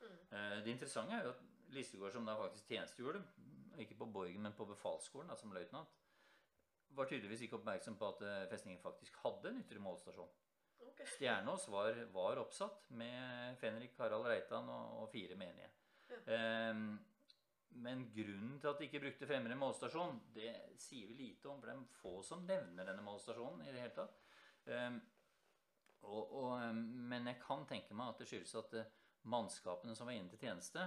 [0.00, 0.18] Mm.
[0.32, 3.22] Eh, det interessante er jo at Listegård, som da faktisk tjenestegjorde,
[3.78, 5.98] ikke på Borgen, men på befalsskolen da, som løytnant,
[6.96, 10.30] var tydeligvis ikke oppmerksom på at eh, festningen faktisk hadde en ytre målstasjon.
[10.88, 11.06] Okay.
[11.12, 15.68] Stjernås var, var oppsatt med Fenrik, Harald Reitan og, og fire menige.
[16.08, 16.40] Ja.
[17.68, 21.60] Ehm, men grunnen til at de ikke brukte Fremre målstasjon, det sier vi lite om.
[21.60, 24.18] For det er få som nevner denne målstasjonen i det hele tatt.
[24.68, 25.00] Um,
[26.02, 28.90] og, og, men jeg kan tenke meg at det skyldes at uh,
[29.28, 30.84] mannskapene som var inne til tjeneste,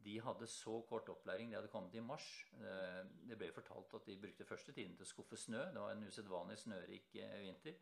[0.00, 1.50] de hadde så kort opplæring.
[1.50, 2.28] De hadde kommet i mars.
[2.56, 5.66] Uh, det ble fortalt at de brukte første tiden til å skuffe snø.
[5.74, 7.80] Det var en usedvanlig snørik uh, vinter.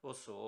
[0.00, 0.40] Og så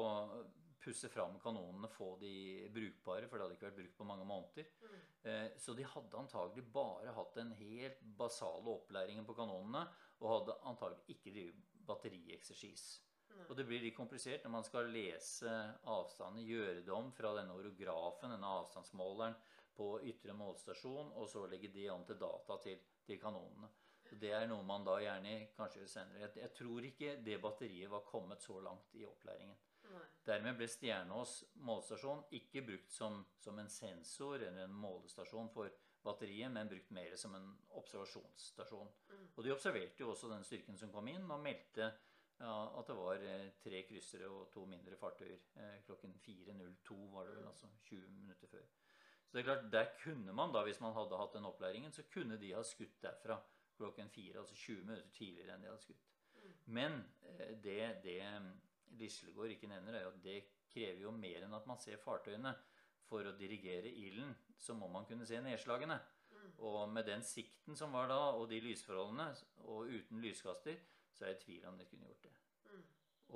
[0.83, 2.33] pusse fram kanonene, få de
[2.75, 4.69] brukbare, for det hadde ikke vært brukt på mange måneder.
[4.83, 4.99] Mm.
[5.31, 9.87] Eh, så de hadde antagelig bare hatt den helt basale opplæringen på kanonene,
[10.21, 12.87] og hadde antagelig ikke drevet batterieksersis.
[13.33, 13.45] Mm.
[13.49, 15.55] Og det blir litt komplisert når man skal lese
[15.91, 19.39] avstanden, gjøre det om fra denne orografen, denne avstandsmåleren,
[19.73, 23.71] på ytre målstasjon, og så legge det om til data til, til kanonene.
[24.05, 26.27] Så Det er noe man da gjerne kanskje senere.
[26.27, 29.57] Jeg, jeg tror ikke det batteriet var kommet så langt i opplæringen.
[30.27, 36.51] Dermed ble Stjernås målestasjon ikke brukt som, som, en sensor eller en målestasjon for batteriet,
[36.55, 38.93] men brukt mer som en observasjonsstasjon.
[39.11, 39.27] Mm.
[39.35, 41.91] Og de observerte jo også den styrken som kom inn, og meldte
[42.43, 45.43] ja, at det var eh, tre kryssere og to mindre fartøyer.
[45.59, 48.65] Eh, klokken 4.02 var det vel, altså 20 minutter før.
[49.27, 52.03] Så det er klart, Der kunne man da, hvis man hadde hatt den opplæringen, så
[52.15, 53.39] kunne de ha skutt derfra
[53.77, 56.11] klokken 4, altså 20 minutter tidligere enn de hadde skutt.
[56.35, 56.53] Mm.
[56.79, 58.21] Men eh, det, det
[59.01, 60.39] Lislegård ikke nevner, er jo at det
[60.73, 62.55] krever jo mer enn at man ser fartøyene.
[63.09, 65.99] For å dirigere ilden så må man kunne se nedslagene.
[66.33, 66.53] Mm.
[66.69, 69.29] Og med den sikten som var da, og de lysforholdene,
[69.67, 70.79] og uten lyskaster,
[71.13, 72.33] så er jeg i tvil om de kunne gjort det.
[72.71, 72.85] Mm.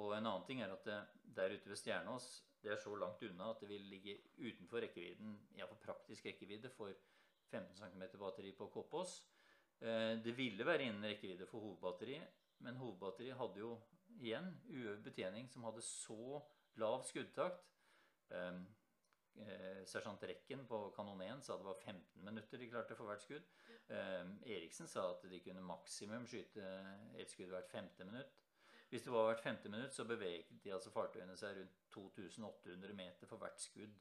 [0.00, 1.00] Og en annen ting er at det,
[1.36, 2.30] der ute ved Stjernås
[2.66, 6.90] det er så langt unna at det vil ligge utenfor rekkevidden, iallfall praktisk rekkevidde, for
[7.52, 9.20] 15 cm batteri på Koppås.
[9.78, 12.26] Eh, det ville være innen rekkevidde for hovedbatteriet,
[12.66, 13.76] men hovedbatteriet hadde jo
[14.20, 16.40] igjen uøvd betjening som hadde så
[16.80, 17.62] lav skuddtakt.
[18.30, 18.64] Um,
[19.40, 23.22] eh, Sersjant Rekken på kanon 1 sa det var 15 minutter de klarte for hvert
[23.22, 23.46] skudd.
[23.88, 24.24] Eh,
[24.56, 26.66] Eriksen sa at de kunne maksimum skyte
[27.16, 28.42] ett skudd hvert femte minutt.
[28.88, 33.26] Hvis det var hvert femte minutt, så beveget de altså fartøyene seg rundt 2800 meter
[33.26, 33.94] for hvert skudd.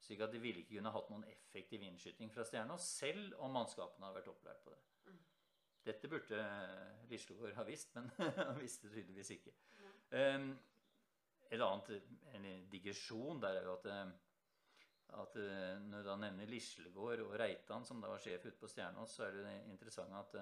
[0.00, 4.08] Slik at de ville ikke kunne hatt noen effektiv innskyting fra stjerna, selv om mannskapene
[4.08, 4.80] hadde vært opplært på det.
[5.84, 6.42] Dette burde
[7.10, 9.54] Lislegård ha visst, men han visste tydeligvis ikke.
[10.14, 10.52] Um,
[11.52, 14.14] et annet, En digresjon der er jo at, eh,
[15.20, 18.70] at eh, når du da nevner Lislegård og Reitan, som da var sjef ute på
[18.72, 20.34] Stjernås, så er det interessant at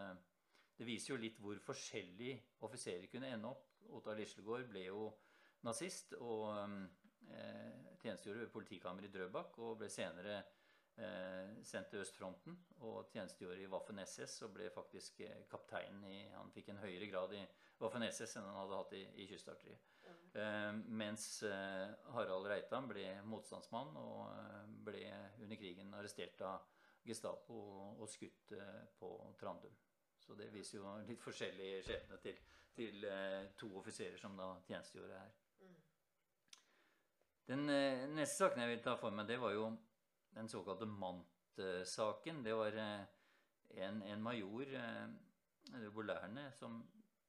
[0.79, 2.33] det viser jo litt hvor forskjellig
[2.67, 3.69] offiserer kunne ende opp.
[3.93, 5.11] Ottar Lislegård ble jo
[5.67, 6.79] nazist og um,
[7.31, 10.51] eh, tjenestegjorde ved politikammeret i Drøbak og ble senere eh,
[11.65, 16.53] sendt til østfronten og tjenestegjorde i Waffen SS og ble faktisk eh, kaptein i Han
[16.55, 17.43] fikk en høyere grad i
[17.81, 19.89] Waffen SS enn han hadde hatt i, i kystartilleriet.
[20.35, 25.05] Eh, mens eh, Harald Reitan ble motstandsmann og eh, ble
[25.45, 26.69] under krigen arrestert av
[27.07, 27.59] Gestapo
[27.99, 29.75] og, skutt eh, på Trandum.
[30.23, 32.37] Så det viser jo litt forskjellig skjebne til,
[32.77, 33.07] til
[33.59, 35.33] to offiserer som da tjenestegjorde her.
[35.59, 35.81] Mm.
[37.51, 37.65] Den
[38.15, 39.73] neste saken jeg vil ta for meg, det var jo
[40.35, 42.43] den såkalte Mant-saken.
[42.45, 43.05] Det var eh,
[43.85, 46.83] en, en major, eh, Bolærne, som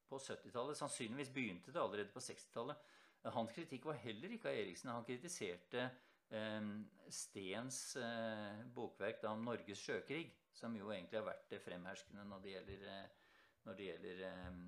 [0.09, 2.89] på 70-tallet Sannsynligvis begynte det allerede på 60-tallet.
[3.33, 4.91] Hans kritikk var heller ikke av Eriksen.
[4.91, 5.85] Han kritiserte
[6.29, 6.69] eh,
[7.13, 12.43] Stens eh, bokverk da, om Norges sjøkrig, som jo egentlig har vært det fremherskende når
[12.43, 13.37] det gjelder, eh,
[13.67, 14.61] når det gjelder eh,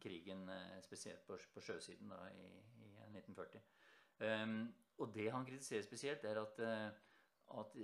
[0.00, 0.44] krigen,
[0.84, 2.48] spesielt på, på sjøsiden da, i,
[2.84, 3.62] i 1940.
[5.00, 6.60] og det han kritiserer spesielt, er at
[7.56, 7.76] at,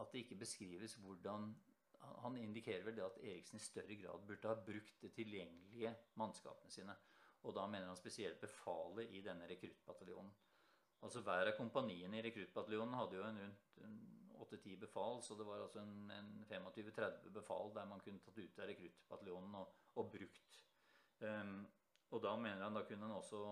[0.00, 1.54] at, det ikke beskrives hvordan
[2.24, 6.72] Han indikerer vel det at Eriksen i større grad burde ha brukt det tilgjengelige mannskapene
[6.72, 6.94] sine.
[7.42, 10.30] Og da mener han spesielt befalet i denne rekruttbataljonen.
[11.04, 13.68] Altså Hver av kompaniene i rekruttbataljonen hadde jo en rundt
[14.40, 18.58] 8-10 befal, så det var altså en, en 25-30 befal der man kunne tatt ut
[18.58, 20.58] av rekruttbataljonen og, og, brukt.
[21.20, 21.60] Um,
[22.10, 23.44] og da mener han da kunne han også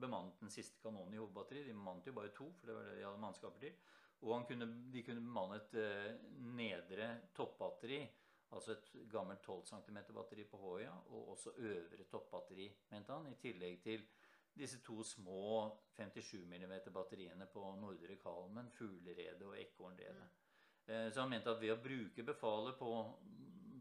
[0.00, 1.68] bemannet den siste kanonen i hovedbatteriet.
[1.68, 3.78] De bemannet jo bare to, for det var det de hadde mannskaper til.
[4.20, 7.06] Og kunne, de kunne bemanne et uh, nedre
[7.36, 8.00] toppbatteri,
[8.52, 13.38] altså et gammelt 12 cm batteri på Hoia, og også øvre toppbatteri, mente han, i
[13.40, 14.04] tillegg til
[14.60, 20.28] disse to små 57 mm batteriene på Nordre Kalmen, Fugleredet og Ekornredet.
[20.86, 21.10] Mm.
[21.12, 22.90] Så han mente at ved å bruke befalet på,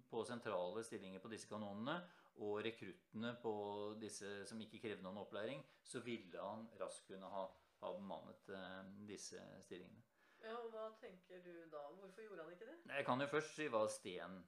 [0.09, 1.97] på sentrale stillinger på disse kanonene,
[2.39, 3.53] og rekruttene på
[3.99, 7.43] disse som ikke krevde noen opplæring, så ville han raskt kunne ha,
[7.81, 10.05] ha bemannet uh, disse stillingene.
[10.45, 11.81] Ja, og Hva tenker du da?
[11.99, 12.77] Hvorfor gjorde han ikke det?
[12.87, 14.39] Jeg kan jo først si hva Sten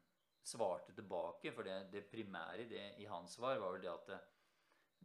[0.43, 1.53] svarte tilbake.
[1.55, 4.19] For det, det primære det, i hans svar var vel det at det,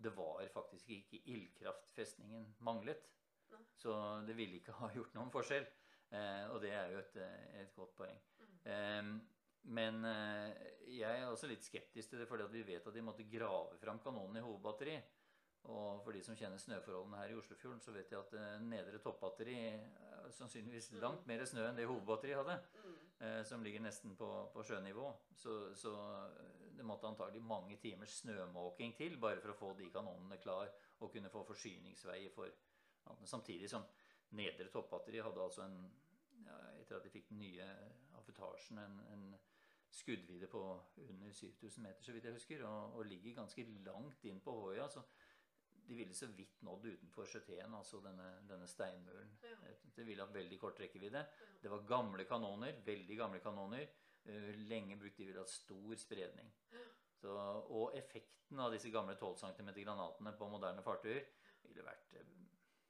[0.06, 3.10] det var faktisk ikke ildkraftfestningen manglet.
[3.52, 3.62] Nei.
[3.78, 3.96] Så
[4.26, 5.66] det ville ikke ha gjort noen forskjell.
[6.14, 7.16] Eh, og det er jo et,
[7.62, 8.20] et godt poeng.
[8.38, 8.58] Mm.
[8.70, 9.14] Eh,
[9.76, 10.66] men eh,
[11.00, 13.78] jeg er også litt skeptisk til det, fordi at vi vet at de måtte grave
[13.80, 14.96] fram kanonen i hovedbatteri.
[15.66, 19.00] Og for de som kjenner snøforholdene her i Oslofjorden, så vet de at eh, nedre
[19.02, 22.58] toppbatteri er sannsynligvis langt mer snø enn det hovedbatteriet hadde.
[22.84, 22.96] Mm.
[23.18, 25.08] Eh, som ligger nesten på, på sjønivå.
[25.34, 25.92] Så, så
[26.76, 30.68] det måtte antagelig mange timers snømåking til bare for å få de kanonene klar
[31.00, 32.62] og kunne få forsyningsveier for
[33.22, 33.84] Samtidig som
[34.34, 35.76] nedre toppbatteri hadde altså en
[36.42, 37.66] ja, Etter at de fikk den nye
[38.18, 39.28] affutasjen, en, en
[39.94, 40.62] skuddvidde på
[41.04, 44.88] under 7000 meter, så vidt jeg husker, og, og ligger ganske langt inn på Håøya.
[44.90, 45.04] Så
[45.88, 49.30] de ville så vidt nådd utenfor Sjøteen, altså denne, denne steinmuren.
[49.42, 49.74] Ja.
[49.96, 51.22] Det ville ha veldig kort rekkevidde.
[51.62, 53.86] Det var gamle kanoner, veldig gamle kanoner.
[54.26, 55.18] Uh, lenge brukt.
[55.18, 56.50] De ville hatt stor spredning.
[57.16, 61.22] Så, og effekten av disse gamle 12 cm granatene på moderne fartøyer
[61.62, 62.18] ville vært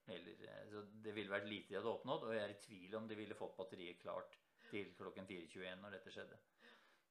[0.07, 2.99] eller, uh, så Det ville vært lite de hadde oppnådd, og jeg er i tvil
[2.99, 4.39] om de ville fått batteriet klart
[4.71, 6.39] til klokken 4.21 når dette skjedde.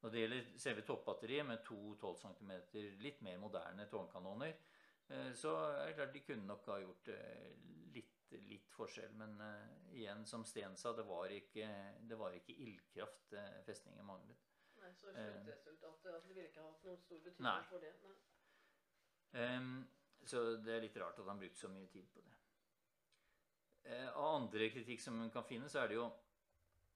[0.01, 2.51] Når det gjelder selve toppbatteriet med to 12 cm
[3.01, 4.74] litt mer moderne tårnkanoner, Eh,
[5.35, 7.49] så er det klart de kunne nok ha gjort eh,
[7.93, 9.13] litt, litt forskjell.
[9.19, 11.67] Men uh, igjen, som Sten sa, det var ikke,
[12.01, 13.35] det var ikke ildkraft
[13.67, 14.41] festningen manglet.
[14.81, 17.61] Nei, Så sluttresultatet at det ville ikke ha hatt noen stor betydning Nei.
[17.69, 17.93] for det.
[18.05, 18.17] Nei.
[19.35, 19.71] Um,
[20.25, 22.35] så det er litt rart at han brukte så mye tid på det.
[23.85, 26.11] Uh, av andre kritikk som kan finne, så er det jo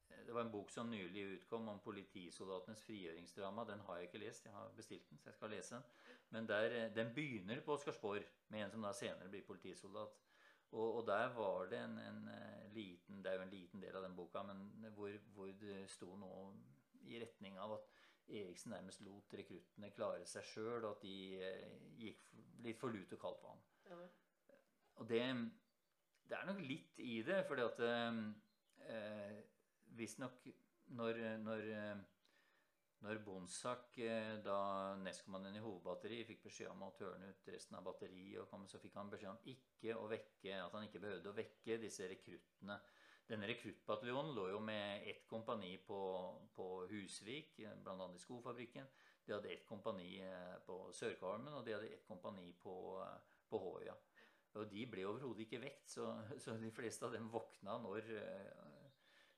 [0.09, 3.63] Det var en bok som nylig utkom om politisoldatenes frigjøringsdrama.
[3.65, 4.45] Den har jeg ikke lest.
[4.45, 5.83] Jeg har bestilt den, så jeg skal lese den.
[6.29, 10.17] Men der, eh, den begynner på Oscarsborg med en som da senere blir politisoldat.
[10.71, 13.95] Og, og der var det en, en, eh, liten Det er jo en liten del
[13.95, 16.51] av den boka, men hvor, hvor det sto noe
[17.09, 17.87] i retning av at
[18.29, 22.27] Eriksen nærmest lot rekruttene klare seg sjøl, og at de eh, gikk
[22.61, 23.63] litt for lut og kaldt vann.
[23.89, 23.97] Ja.
[25.01, 25.23] Og det,
[26.29, 29.39] det er nok litt i det, fordi at eh,
[29.97, 30.45] Visstnok
[30.93, 31.65] når, når
[33.05, 37.85] når Bonsak, eh, da nestkommandoen i hovedbatteriet, fikk beskjed om å tørne ut resten av
[37.87, 41.79] batteriet, så fikk han beskjed om ikke å vekke, at han ikke behøvde å vekke
[41.79, 42.75] disse rekruttene.
[43.29, 45.99] Denne rekruttbataljonen lå jo med ett kompani på,
[46.55, 48.09] på Husvik, bl.a.
[48.15, 48.87] i skofabrikken.
[49.25, 52.73] De hadde ett kompani eh, på Sørkolmen, og de hadde ett kompani på,
[53.05, 53.95] eh, på Håøya.
[54.57, 56.09] Og de ble overhodet ikke vekt, så,
[56.41, 58.11] så, de fleste av dem våkna når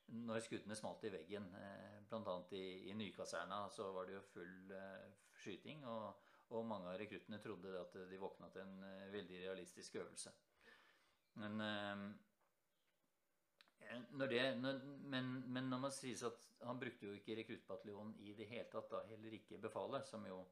[0.08, 1.48] når skuddene smalt i veggen.
[1.58, 2.34] Eh, Bl.a.
[2.56, 5.06] i, i Nykaserna så var det jo full eh,
[5.42, 5.84] skyting.
[5.88, 10.34] Og, og, mange av rekruttene trodde at de våkna til en eh, veldig realistisk øvelse.
[11.40, 11.56] Men
[14.12, 18.34] når, det, når, men, men når man sies at han brukte jo ikke rekruttbataljonen i
[18.36, 20.42] det hele tatt, da heller ikke befalet, som jo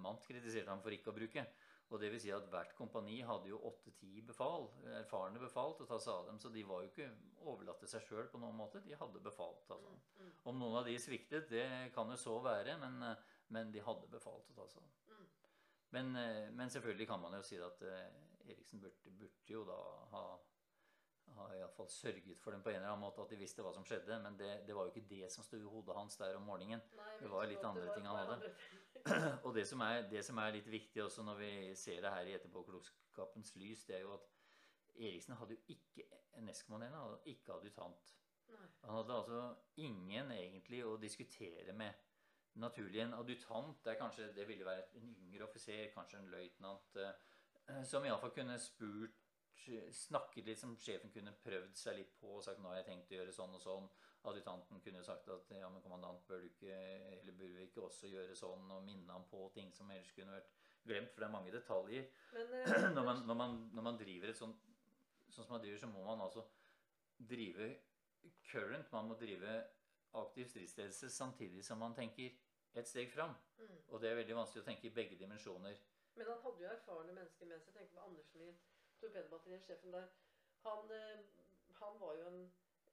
[0.00, 1.42] Mant kritiserte ham for ikke å bruke.
[1.88, 4.66] Og det vil si at hvert kompani hadde jo åtte-ti befal,
[4.98, 6.40] erfarne befal til å ta seg av dem.
[6.42, 7.08] Så de var jo ikke
[7.48, 8.82] overlatt til seg sjøl på noen måte.
[8.84, 10.34] De hadde befal til å ta seg av dem.
[10.52, 13.00] Om noen av de sviktet, det kan jo så være, men,
[13.54, 14.94] men de hadde befal til å ta seg av dem.
[15.96, 16.12] Men,
[16.52, 19.78] men, selvfølgelig kan man jo si at eh, Eriksen burde, burde jo da
[20.12, 20.24] ha
[21.36, 23.84] har iallfall sørget for dem på en eller annen måte at de visste hva som
[23.86, 24.18] skjedde.
[24.24, 26.82] Men det, det var jo ikke det som sto i hodet hans der om morgenen.
[26.96, 28.52] Nei, det var litt andre ting han hadde.
[29.46, 32.28] og det som, er, det som, er, litt viktig også når vi ser det her
[32.28, 34.34] i etterpåklokskapens lys, det er jo at
[34.98, 38.14] Eriksen hadde jo ikke hadde ikke adjutant.
[38.82, 39.40] Han hadde altså
[39.76, 41.94] ingen egentlig å diskutere med.
[42.58, 46.96] Naturlig en adjutant det, er kanskje, det ville være en yngre offiser, kanskje en løytnant,
[46.98, 49.27] eh, som iallfall kunne spurt
[49.94, 53.12] snakket litt som sjefen kunne prøvd seg litt på og sagt nå har jeg tenkt
[53.12, 53.88] å gjøre sånn og sånn.
[54.28, 56.78] Adjutanten kunne sagt at ja, men kommandant bør du ikke,
[57.18, 60.34] eller burde vi ikke også gjøre sånn, og minne ham på ting som ellers kunne
[60.34, 60.50] vært
[60.88, 62.08] glemt, for det er mange detaljer.
[62.34, 64.64] Men, uh, når, man, når, man, når, man, driver et sånt
[65.28, 66.44] sånn som man driver, så må man altså
[67.30, 67.70] drive
[68.48, 68.90] current.
[68.92, 69.58] Man må drive
[70.18, 72.34] aktiv stridsledelse samtidig som man tenker
[72.78, 73.34] et steg fram.
[73.58, 73.78] Mm.
[73.88, 75.78] Og det er veldig vanskelig å tenke i begge dimensjoner.
[76.18, 77.74] Men han hadde jo erfarne mennesker med seg.
[77.76, 78.52] Tenk på Andersen i
[79.00, 80.08] torpedobatteriet, sjefen der.
[80.66, 81.18] Han, eh,
[81.80, 82.40] han var jo en,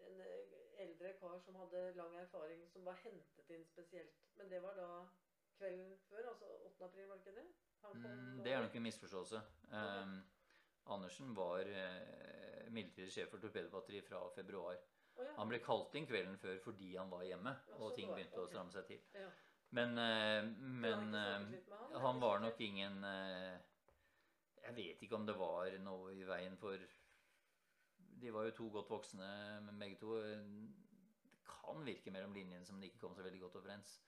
[0.07, 4.17] en, eh, eldre kar som hadde lang erfaring, som var hentet inn spesielt.
[4.37, 4.89] Men det var da
[5.57, 6.85] kvelden før, altså 8.
[6.85, 7.47] april, var det ikke det?
[7.93, 9.41] Mm, det er nok en misforståelse.
[9.67, 10.01] Okay.
[10.01, 10.21] Um,
[10.85, 14.77] Andersen var uh, midlertidig sjef for torpedobatteriet fra februar.
[15.15, 15.33] Oh, ja.
[15.37, 18.49] Han ble kalt inn kvelden før fordi han var hjemme, Ja, og ting begynte å
[18.49, 19.05] stramme seg til.
[19.15, 19.29] Ja.
[19.77, 20.49] Men, uh,
[20.83, 23.55] men uh, han, han var nok ingen uh,
[24.65, 26.81] Jeg vet ikke om det var noe i veien for
[28.21, 29.27] De var jo to godt voksne,
[29.65, 30.15] men begge to.
[30.17, 30.39] Det
[31.45, 33.99] kan virke mellom linjene som de ikke kom så veldig godt overens.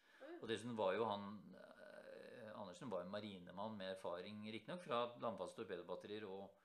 [0.41, 1.27] Og dessuten var jo han
[1.57, 6.55] eh, Andersen var en marinemann med erfaring, riktignok fra landfaste torpedobatterier og,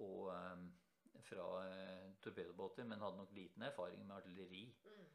[0.00, 0.64] og eh,
[1.24, 4.64] fra eh, torpedobåter, men hadde nok liten erfaring med artilleri.
[4.84, 5.10] Mm.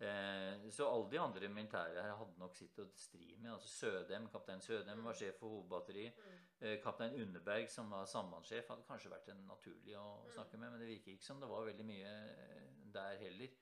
[0.00, 3.50] Eh, så alle de andre militære her hadde nok sitt å stri med.
[3.50, 6.20] altså Sødem, Kaptein Sødem var sjef for hovedbatteriet.
[6.22, 6.44] Mm.
[6.60, 10.04] Eh, Kaptein Underberg, som var sambandssjef, hadde kanskje vært en naturlig å
[10.36, 13.56] snakke med, men det virker ikke som det var veldig mye eh, der heller.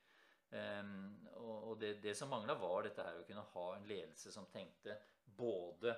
[1.36, 4.46] Og og det, det som mangla, var dette her å kunne ha en ledelse som
[4.46, 4.94] tenkte
[5.36, 5.96] både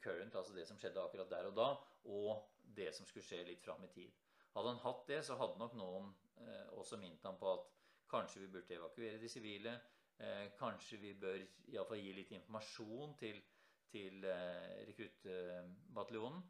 [0.00, 1.66] current, altså det som skjedde akkurat der og da,
[2.08, 4.16] og det som skulle skje litt fram i tid.
[4.56, 6.08] Hadde han hatt det, så hadde nok noen
[6.80, 7.68] også minnet ham på at
[8.12, 9.74] kanskje vi burde evakuere de sivile.
[10.22, 11.38] Eh, kanskje vi bør
[11.72, 13.40] iallfall gi litt informasjon til,
[13.90, 16.42] til eh, rekruttbataljonen.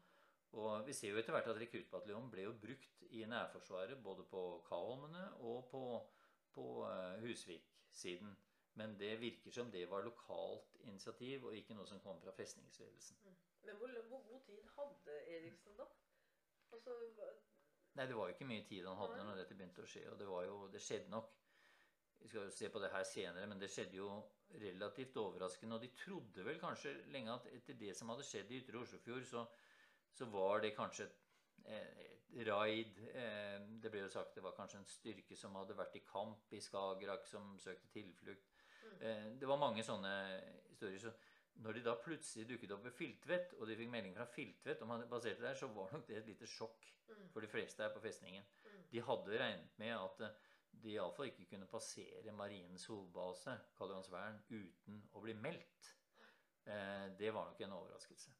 [0.61, 4.41] Og vi ser jo etter hvert at rekruttbataljonen ble jo brukt i nærforsvaret både på
[4.67, 5.83] Kaholmene og på,
[6.53, 8.35] på eh, Husvik-siden.
[8.77, 13.19] Men det virker som det var lokalt initiativ, og ikke noe som kom fra festningsledelsen.
[13.65, 15.85] Men hvor, hvor god tid hadde Eriksen da?
[16.73, 16.95] Altså,
[17.93, 20.07] Nei, det var jo ikke mye tid han hadde når dette begynte å skje.
[20.09, 21.29] Og det var jo, det skjedde nok
[22.23, 24.07] Vi skal jo se på det her senere, men det skjedde jo
[24.61, 25.75] relativt overraskende.
[25.75, 29.25] Og de trodde vel kanskje lenge at etter det som hadde skjedd i Ytre Oslofjord,
[29.27, 29.43] så,
[30.13, 31.19] så var det kanskje et,
[31.67, 33.01] et raid.
[33.11, 36.55] Eh, det ble jo sagt det var kanskje en styrke som hadde vært i kamp
[36.55, 38.55] i Skagerrak, som søkte tilflukt.
[38.99, 40.15] Eh, det var mange sånne
[40.69, 40.99] historier.
[41.03, 41.13] så
[41.63, 44.95] når de da plutselig dukket opp ved Filtvet, og de fikk melding fra Filtvet om
[44.95, 46.87] han baserte der, så var nok det et lite sjokk
[47.33, 48.45] for de fleste her på festningen.
[48.89, 50.49] De hadde regnet med at eh,
[50.81, 55.91] de iallfall ikke kunne passere Marinens hovedbase, Karljohansvern, uten å bli meldt.
[56.65, 58.33] Eh, det var nok en overraskelse.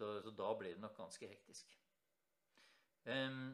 [0.00, 1.74] Så, så da ble det nok ganske hektisk.
[3.12, 3.50] Em,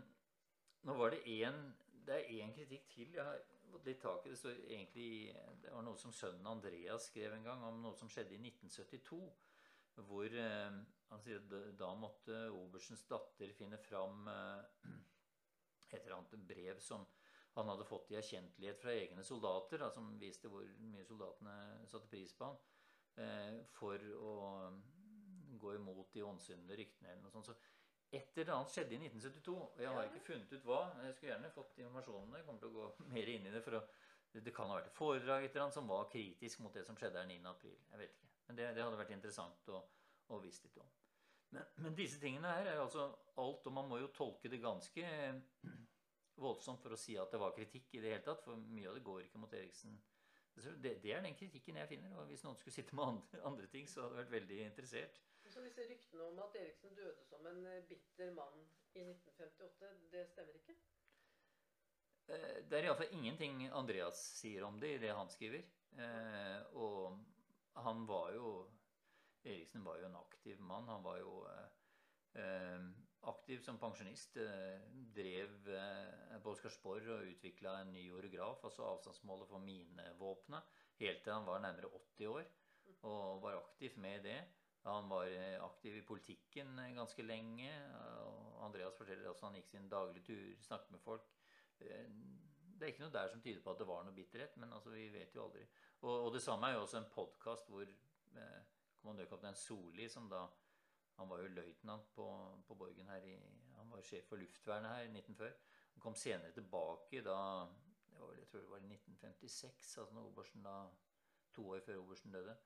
[0.86, 1.58] nå var det én
[2.06, 3.40] Det er én kritikk til jeg har
[3.70, 4.30] fått litt tak i.
[4.30, 8.10] Det står egentlig Det var noe som sønnen Andreas skrev en gang om noe som
[8.10, 9.18] skjedde i 1972.
[10.06, 10.78] Hvor eh,
[11.10, 14.94] han sier at da måtte oberstens datter finne fram eh,
[15.94, 17.06] et eller annet brev som
[17.56, 21.54] han hadde fått i erkjentlighet fra egne soldater, da, som viste hvor mye soldatene
[21.88, 22.58] satte pris på han,
[23.22, 24.34] eh, for å
[24.74, 27.48] mm, gå imot de åndsynlige ryktene eller noe sånt.
[27.48, 27.56] Så
[28.14, 30.82] et eller annet skjedde i 1972, og jeg har ikke funnet ut hva.
[31.06, 32.36] Jeg skulle gjerne fått informasjonen.
[32.36, 33.64] Jeg kommer til å gå mer inn i det.
[33.64, 33.82] for å,
[34.36, 36.98] det, kan ha vært et foredrag et eller annet som var kritisk mot det som
[36.98, 37.40] skjedde her 9.
[37.50, 37.80] april.
[37.94, 38.30] Jeg vet ikke.
[38.46, 39.82] Men det, det hadde vært interessant å,
[40.28, 40.92] å visst litt om.
[41.54, 43.06] Men, men disse tingene her er jo altså
[43.42, 45.06] alt, og man må jo tolke det ganske
[46.36, 48.98] voldsomt for å si at det var kritikk i det hele tatt, for mye av
[48.98, 49.94] det går ikke mot Eriksen.
[50.56, 53.68] Det, det er den kritikken jeg finner, og hvis noen skulle sitte med andre, andre
[53.72, 55.20] ting, så hadde jeg vært veldig interessert.
[55.46, 58.62] Så disse ryktene om at Eriksen døde som en eh, bitter mann
[58.96, 60.76] i 1958, det stemmer ikke?
[62.32, 65.62] Eh, Det er iallfall ingenting Andreas sier om det i det han skriver.
[66.00, 67.20] Eh, og
[67.84, 68.50] han var jo
[69.46, 70.88] Eriksen var jo en aktiv mann.
[70.90, 72.86] Han var jo eh, eh,
[73.30, 74.36] aktiv som pensjonist.
[74.42, 74.82] Eh,
[75.16, 75.70] drev
[76.42, 81.62] på Oscarsborg og utvikla en ny orograf, altså avstandsmålet for minevåpenet, helt til han var
[81.64, 82.46] nærmere 80 år.
[83.06, 84.38] Og var aktiv med det.
[84.86, 85.30] Han var
[85.66, 87.70] aktiv i politikken ganske lenge.
[88.22, 91.26] og Andreas forteller også han gikk sin daglige tur, snakket med folk.
[91.78, 94.92] Det er ikke noe der som tyder på at det var noe bitterhet, men altså,
[94.94, 95.64] vi vet jo aldri.
[96.02, 100.46] Og, og det samme er jo også en podkast hvor eh, kommandørkaptein Solli, som da
[101.16, 102.24] Han var jo løytnant på,
[102.68, 103.36] på Borgen her i
[103.78, 105.54] Han var sjef for luftvernet her i 1940.
[105.94, 107.38] Han kom senere tilbake da
[108.10, 110.76] det var vel, Jeg tror det var i 1956, altså når obersten da
[111.56, 112.56] To år før obersten døde.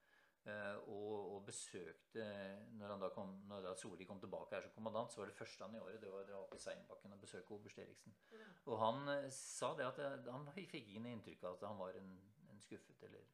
[0.49, 2.24] Eh, og, og besøkte
[2.72, 5.37] Når, han da kom, når da Solli kom tilbake her som kommandant, så var det
[5.37, 8.16] første han i året det var å dra opp i Seinbakken og besøke oberst Eriksen.
[8.64, 11.81] Og han eh, sa det at det, han fikk ikke noe inntrykk av at han
[11.83, 12.14] var en,
[12.55, 13.28] en skuffet eller.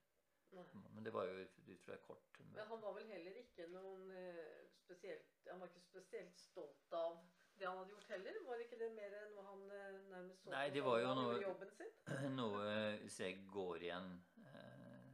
[0.95, 4.69] Men det var jo ut fra kort Men han var vel heller ikke noen eh,
[4.79, 7.19] spesielt Han var ikke spesielt stolt av
[7.57, 8.39] det han hadde gjort heller?
[8.47, 11.71] Var ikke det mer noe han eh, nærmest så Nei, det var jo noe- jobben
[11.77, 11.93] sin?
[12.39, 12.65] Noe
[13.03, 14.11] hvis jeg går igjen,
[14.45, 15.11] eh,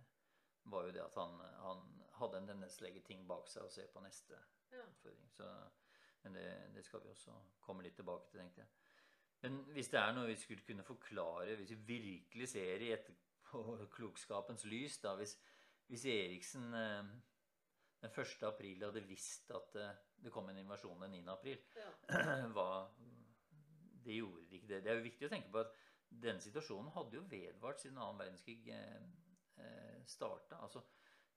[0.74, 1.84] var jo det at han, han
[2.18, 4.38] hadde en tendens til å legge ting bak seg og se på neste
[4.72, 4.82] Ja.
[4.88, 5.30] utfordring.
[5.36, 5.48] Så,
[6.24, 8.70] men det, det skal vi også komme litt tilbake til, tenkte jeg.
[9.42, 12.92] Men hvis det er noe vi skulle kunne forklare, hvis vi virkelig ser i
[13.52, 15.36] etterpåklokskapens lys, da, hvis,
[15.90, 17.04] hvis Eriksen eh,
[18.02, 18.42] den 1.
[18.48, 21.24] april hadde visst at eh, det kom en invasjon den 9.
[21.32, 21.90] april, Ja.
[22.54, 22.88] hva
[24.02, 24.66] Det gjorde ikke.
[24.66, 25.76] Det, det er jo viktig å tenke på at
[26.22, 29.04] denne situasjonen hadde jo vedvart siden annen verdenskrig eh,
[29.62, 30.58] eh, starta.
[30.62, 30.82] Altså,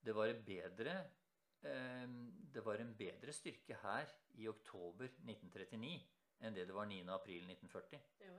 [0.02, 0.96] det var bedre
[1.62, 2.10] eh,
[2.54, 4.12] Det var en bedre styrke her
[4.42, 5.96] i oktober 1939
[6.44, 7.06] enn det det var 9.
[7.14, 8.02] april 1940.
[8.20, 8.34] Ja.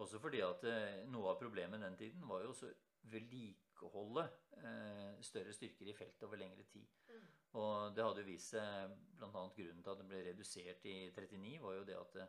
[0.00, 2.70] Også fordi at eh, noe av problemet den tiden var jo også
[3.12, 4.24] vedlikeholde
[4.62, 6.88] eh, større styrker i feltet over lengre tid.
[7.10, 7.26] Mm.
[7.60, 9.28] Og det hadde jo vist seg bl.a.
[9.32, 12.28] grunnen til at det ble redusert i 39, var jo det at det,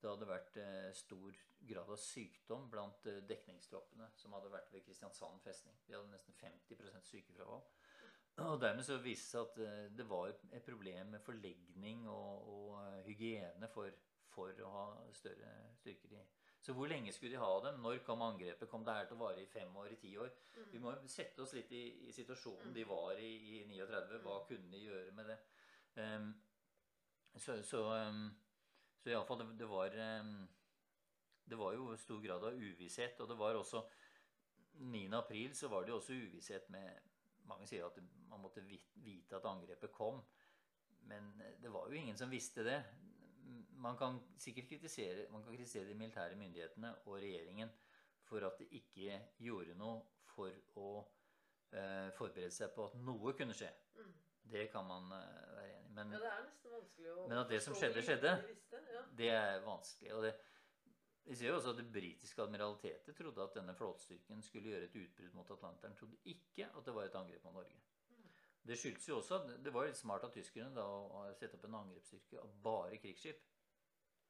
[0.00, 4.84] det hadde vært eh, stor grad av sykdom blant eh, dekningstroppene som hadde vært ved
[4.86, 5.78] Kristiansand festning.
[5.86, 7.62] De hadde nesten 50% sykefravær.
[8.42, 12.48] Og dermed så viste det seg at eh, det var et problem med forlegning og,
[12.50, 13.94] og eh, hygiene for,
[14.34, 16.22] for, å ha større styrker i.
[16.64, 17.80] Så hvor lenge skulle de ha dem?
[17.84, 18.68] Når kom angrepet?
[18.70, 20.30] Kom det her til å vare i fem år, i ti år?
[20.54, 20.68] Mm.
[20.72, 22.76] Vi må sette oss litt i, i situasjonen mm.
[22.78, 24.20] de var i i 39.
[24.24, 24.46] Hva mm.
[24.48, 25.36] kunne de gjøre med det?
[26.00, 26.30] Um,
[27.36, 28.24] så så, um,
[28.96, 30.32] så iallfall det, det var um,
[31.44, 33.20] Det var jo stor grad av uvisshet.
[33.20, 33.84] Og det var også
[34.80, 35.04] 9.
[35.20, 37.12] april så var det jo også uvisshet med
[37.44, 37.98] Mange sier at
[38.30, 40.22] man måtte vite at angrepet kom.
[41.12, 42.78] Men det var jo ingen som visste det
[43.84, 47.72] man kan sikkert kritisere, man kan kritisere de militære myndighetene og regjeringen
[48.24, 50.00] for at de ikke gjorde noe
[50.34, 50.88] for å
[51.74, 53.68] eh, forberede seg på at noe kunne skje.
[53.98, 54.14] Mm.
[54.54, 55.92] Det kan man eh, være enig i.
[55.98, 58.34] Men, ja, det er nesten vanskelig å men at det som skjedde, skjedde,
[58.96, 59.04] ja.
[59.20, 60.12] det er vanskelig.
[60.16, 60.34] og det
[61.24, 64.96] vi ser jo også at Det britiske admiralitetet trodde at denne flåtestyrken skulle gjøre et
[65.00, 65.94] utbrudd mot Atlanteren.
[65.96, 67.78] Trodde ikke at det var et angrep på Norge.
[68.10, 68.26] Mm.
[68.68, 71.78] Det skyldes jo også det var litt smart av tyskerne da å sette opp en
[71.80, 73.40] angrepsstyrke av bare krigsskip.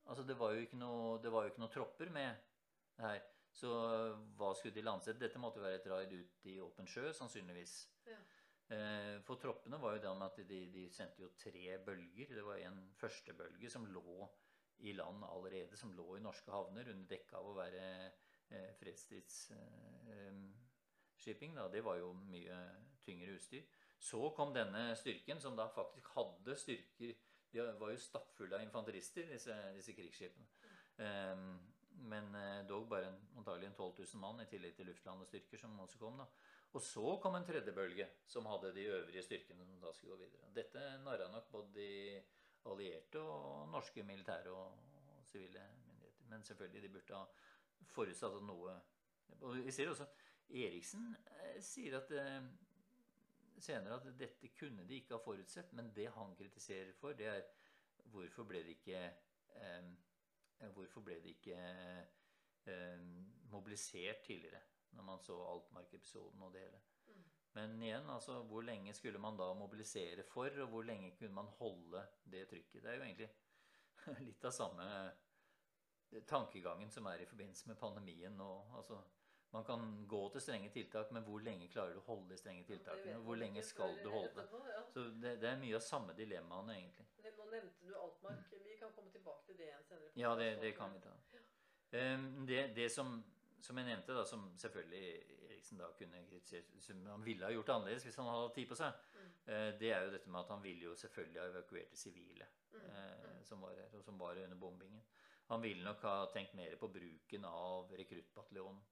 [0.05, 2.31] Altså, det var jo ikke noe, det var jo ikke noe tropper med
[2.97, 3.23] det her.
[3.55, 3.71] Så
[4.39, 5.23] hva skulle de landsette?
[5.23, 7.75] Dette måtte være et raid ut i åpen sjø, sannsynligvis.
[8.11, 8.19] Ja.
[8.75, 12.35] Eh, for troppene var jo det med at de, de, sendte jo tre bølger.
[12.35, 14.29] Det var en første bølge som lå
[14.85, 17.85] i land allerede, som lå i norske havner under dekke av å være
[18.51, 21.53] eh, fredstidsshipping.
[21.55, 22.57] Eh, det var jo mye
[23.05, 23.65] tyngre utstyr.
[24.01, 27.15] Så kom denne styrken, som da faktisk hadde styrker
[27.55, 30.47] de var jo stappfulle av infanterister, disse, disse krigsskipene.
[30.99, 31.49] Um,
[32.11, 35.79] men eh, dog bare en, antagelig en 12 000 mann i tillegg til luftlandestyrker som
[35.81, 36.19] også kom.
[36.19, 36.27] da.
[36.75, 40.25] Og så kom en tredje bølge som hadde de øvrige styrkene som da skulle gå
[40.25, 40.51] videre.
[40.57, 41.93] Dette narra nok både de
[42.71, 46.27] allierte og norske militære og sivile myndigheter.
[46.33, 47.25] Men selvfølgelig, de burde ha
[47.95, 48.75] forutsatt at noe
[49.65, 50.07] vi ser også
[50.55, 52.43] Eriksen eh, sier at eh,
[53.63, 57.45] senere at dette kunne de ikke ha forutsett, men det han kritiserer for, det er
[58.13, 59.05] hvorfor ble det ikke
[59.61, 59.95] eh,
[60.75, 61.57] Hvorfor ble det ikke
[62.71, 63.01] eh,
[63.51, 64.61] mobilisert tidligere,
[64.97, 66.79] når man så Altmark-episoden og det hele.
[67.11, 67.25] Mm.
[67.59, 71.51] Men igjen, altså, hvor lenge skulle man da mobilisere for, og hvor lenge kunne man
[71.59, 72.83] holde det trykket?
[72.83, 73.29] Det er jo egentlig
[74.29, 74.89] litt av samme
[76.31, 78.51] tankegangen som er i forbindelse med pandemien nå.
[78.79, 79.03] Altså,
[79.55, 82.65] man kan gå til strenge tiltak, men hvor lenge klarer du å holde de strenge
[82.67, 83.21] tiltakene?
[83.23, 84.47] Hvor lenge skal du holde det?
[84.91, 87.07] Så det, det, er mye av samme dilemmaene, egentlig.
[87.39, 88.51] Nå nevnte du Altmark.
[88.65, 90.11] Vi kan komme tilbake til det igjen senere.
[90.19, 91.15] Ja, det, det kan vi ta.
[91.95, 93.15] Det, det som,
[93.63, 95.05] som, jeg nevnte, da, som selvfølgelig
[95.47, 98.79] Eriksen da kunne kritisert Som han ville ha gjort annerledes hvis han hadde tid på
[98.81, 99.29] seg, mm.
[99.47, 102.49] uh, det er jo dette med at han ville jo selvfølgelig ha evakuert de sivile
[102.73, 102.89] mm.
[102.89, 105.07] uh, som var her, og som var under bombingen.
[105.53, 108.83] Han ville nok ha tenkt mer på bruken av rekruttbataljonen.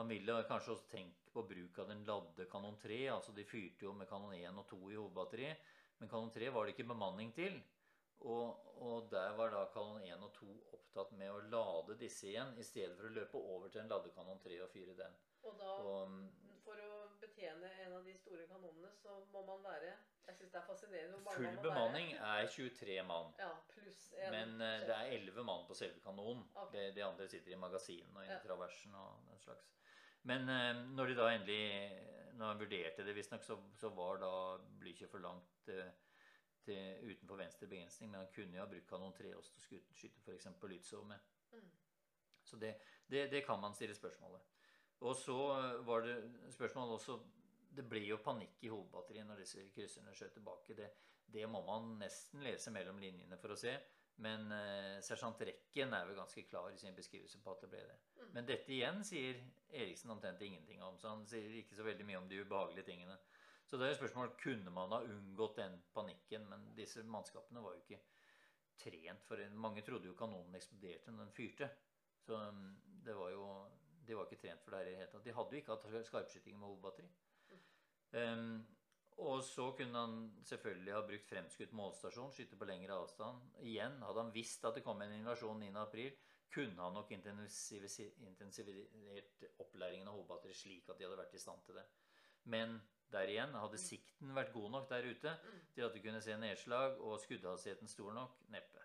[0.00, 3.02] Han ville kanskje også tenkt på bruk av den ladde kanon 3.
[3.12, 5.50] altså De fyrte jo med kanon 1 og 2 i hovedbatteri,
[5.98, 7.58] men kanon 3 var det ikke bemanning til.
[8.20, 10.48] Og, og, der var da kanon 1 og 2
[10.78, 14.40] opptatt med å lade disse igjen, i stedet for å løpe over til en ladekanon
[14.44, 15.18] 3 og 4 den.
[15.44, 16.16] Og da, og,
[16.64, 19.92] for å betjene en av de store kanonene, så må man være
[20.30, 22.40] Jeg syns det er fascinerende hvor mange Full bemanning være.
[22.40, 23.32] er 23 mann.
[23.40, 26.46] Ja, pluss en Men uh, det er 11 mann på selve kanonen.
[26.54, 26.86] Okay.
[26.88, 28.40] De, de, andre sitter i magasinene og i ja.
[28.44, 29.68] traversen og den slags.
[30.28, 32.06] Men eh, når de da endelig
[32.36, 34.32] Når han vurderte det, visstnok, så, så var da
[34.80, 35.90] Blykjø for langt eh,
[36.64, 38.10] til, utenfor venstre begrensning.
[38.10, 40.48] Men han kunne jo ha brukt kanon 3 også til å skyte f.eks.
[40.72, 41.26] Lützow med.
[41.52, 41.68] Mm.
[42.44, 42.74] Så det,
[43.06, 44.40] det, det, kan man stille spørsmålet.
[45.04, 45.36] Og så
[45.84, 46.16] var det
[46.52, 47.18] spørsmålet også
[47.76, 50.74] Det ble jo panikk i hovedbatteriet når disse krysserne skjøt tilbake.
[50.74, 50.88] Det,
[51.30, 53.76] det må man nesten lese mellom linjene for å se.
[54.20, 57.80] Men eh, sersjant Rekken er vel ganske klar i sin beskrivelse på at det ble
[57.88, 57.98] det.
[58.18, 58.30] Mm.
[58.36, 59.38] Men dette igjen sier
[59.70, 60.98] Eriksen omtrent ingenting om.
[61.00, 63.16] Så han sier ikke så veldig mye om de ubehagelige tingene.
[63.64, 66.48] Så det er jo spørsmålet kunne man ha unngått den panikken.
[66.50, 68.02] Men disse mannskapene var jo ikke
[68.80, 71.70] trent for Mange trodde jo kanonen eksploderte når den fyrte.
[72.20, 72.66] Så um,
[73.04, 73.46] det var jo,
[74.06, 75.24] de var ikke trent for det her i det hele tatt.
[75.24, 77.08] De hadde jo ikke hatt skarpskyting med hovedbatteri.
[77.50, 77.64] Mm.
[78.20, 78.52] Um,
[79.18, 83.42] og så kunne han selvfølgelig ha brukt fremskutt målstasjon, skyte på lengre avstand.
[83.66, 86.10] Igjen, hadde han visst at det kom en invasjon 9.4,
[86.50, 91.74] kunne han nok intensivert opplæringen av hovedbatteri slik at de hadde vært i stand til
[91.78, 91.86] det.
[92.50, 92.80] Men
[93.12, 93.84] der igjen, hadde mm.
[93.84, 95.60] sikten vært god nok der ute mm.
[95.74, 98.32] til at du kunne se nedslag, og skuddhastigheten stor nok?
[98.54, 98.78] Neppe.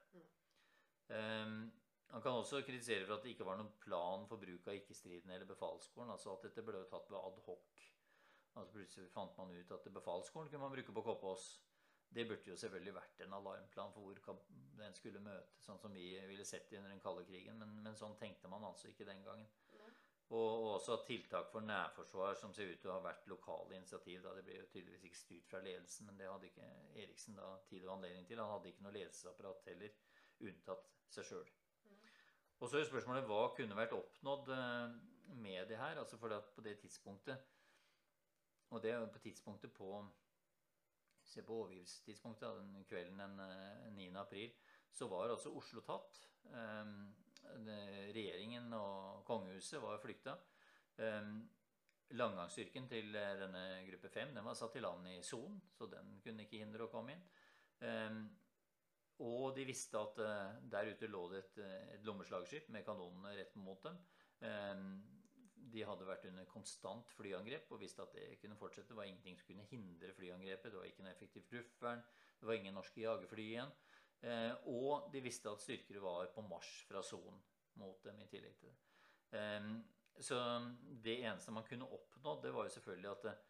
[1.06, 1.72] Um,
[2.10, 5.36] han kan også kritisere for at det ikke var noen plan for bruk av ikke-stridende
[5.36, 6.14] eller befalsskolen.
[6.14, 7.84] Altså at dette ble tatt ved ad hoc
[8.56, 11.47] Altså Plutselig fant man ut at befalsskolen kunne man bruke på Koppås.
[12.16, 14.38] Det burde jo selvfølgelig vært en alarmplan for hvor
[14.80, 17.58] den skulle møte, sånn som vi ville sett det under den kalde krigen.
[17.60, 19.49] Men, men sånn tenkte man altså ikke den gangen.
[20.34, 24.24] Og, og også tiltak for nærforsvar som ser ut til å ha vært lokale initiativ.
[24.24, 24.34] Da.
[24.38, 26.70] Det ble jo tydeligvis ikke styrt fra ledelsen, men det hadde ikke
[27.03, 28.41] Eriksen da tid og anledning til.
[28.41, 29.99] Han hadde ikke noe ledelsesapparat heller,
[30.47, 31.51] unntatt seg sjøl.
[32.64, 34.95] Og så er spørsmålet hva kunne vært oppnådd eh,
[35.43, 35.99] med det her?
[35.99, 37.43] Altså for på det tidspunktet
[38.74, 39.91] Og det er jo på tidspunktet på
[41.26, 44.07] Se på overgivelsestidspunktet, den kvelden den 9.
[44.07, 44.51] Eh, april,
[44.91, 46.22] så var altså Oslo tatt.
[46.45, 47.16] Um,
[48.13, 50.36] regjeringen og kongehuset var flykta.
[51.01, 51.39] Um,
[52.13, 56.45] Langgangsstyrken til denne gruppe 5 den var satt i land i Son, så den kunne
[56.45, 57.24] ikke hindre å komme inn.
[57.82, 58.20] Um,
[59.26, 61.59] og de visste at uh, der ute lå det et,
[61.97, 63.97] et lommeslagskip med kanonene rett mot dem.
[65.74, 68.91] De hadde vært under konstant flyangrep og visste at det kunne fortsette.
[68.91, 70.72] Det var ingenting som kunne hindre flyangrepet.
[70.72, 72.03] Det var ikke noe effektivt luftvern.
[72.39, 73.74] Det var ingen norske jagerfly igjen.
[74.26, 77.41] Eh, og de visste at styrker var på marsj fra sonen
[77.82, 78.78] mot dem i tillegg til det.
[79.39, 79.72] Eh,
[80.26, 80.38] så
[81.03, 83.41] det eneste man kunne oppnå, det var jo selvfølgelig at eh,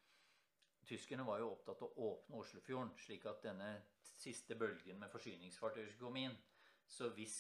[0.90, 3.70] tyskerne var jo opptatt av å åpne Oslofjorden, slik at denne
[4.16, 6.40] siste bølgen med forsyningsfartøyer skulle komme inn.
[6.88, 7.38] Så hvis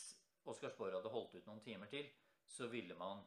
[0.50, 2.08] Oscarsborg hadde holdt ut noen timer til,
[2.46, 3.24] så ville man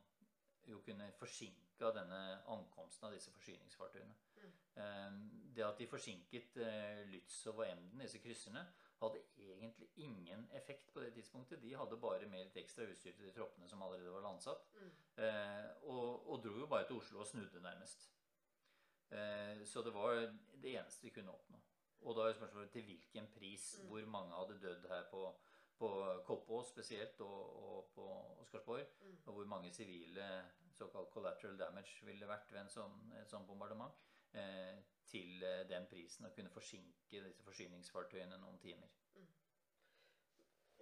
[0.68, 2.20] jo kunne forsinka denne
[2.52, 4.16] ankomsten av disse forsyningsfartøyene.
[4.42, 4.52] Mm.
[4.82, 5.22] Ehm,
[5.54, 8.66] det at de forsinket uh, Lützow og Emden, disse krysserne,
[8.98, 11.62] hadde egentlig ingen effekt på det tidspunktet.
[11.62, 14.70] De hadde bare med litt ekstra utstyr til de troppene som allerede var landsatt.
[14.78, 14.94] Mm.
[15.18, 18.10] Uh, og, og, dro jo bare til Oslo og snudde, nærmest.
[19.64, 20.18] Så det var
[20.60, 21.56] det eneste de kunne oppnå.
[22.04, 23.78] Og da er spørsmålet til hvilken pris.
[23.78, 23.86] Mm.
[23.88, 25.22] Hvor mange hadde dødd her på
[25.78, 25.88] på
[26.26, 28.06] Koppås spesielt, og, og på
[28.42, 28.86] Oscarsborg.
[29.00, 29.16] Mm.
[29.24, 30.28] Og hvor mange sivile
[30.78, 33.94] såkalt collateral damage ville vært ved en sånn, et sånt bombardement.
[34.36, 38.90] Eh, til eh, den prisen å kunne forsinke disse forsyningsfartøyene noen timer.
[39.16, 39.30] Mm.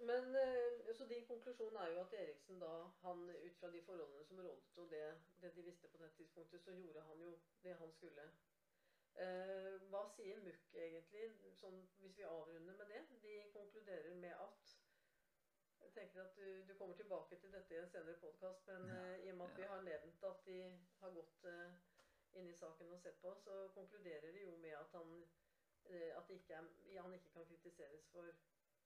[0.09, 2.73] Men eh, Så din konklusjon er jo at Eriksen da,
[3.05, 5.05] han ut fra de forholdene som rådet, og det,
[5.41, 7.33] det de visste på det tidspunktet, så gjorde han jo
[7.63, 8.27] det han skulle.
[9.17, 13.01] Eh, hva sier MUK egentlig, sånn, hvis vi avrunder med det?
[13.23, 14.66] De konkluderer med at
[15.97, 19.25] tenker at du, du, kommer tilbake til dette i en senere podkast, men ja, uh,
[19.25, 19.61] i og med at ja.
[19.61, 20.59] vi har nevnt at de
[21.01, 21.79] har gått uh,
[22.39, 25.15] inn i saken og sett på, så konkluderer de jo med at han,
[25.89, 26.69] uh, at ikke er,
[27.01, 28.29] han ikke kan kritiseres for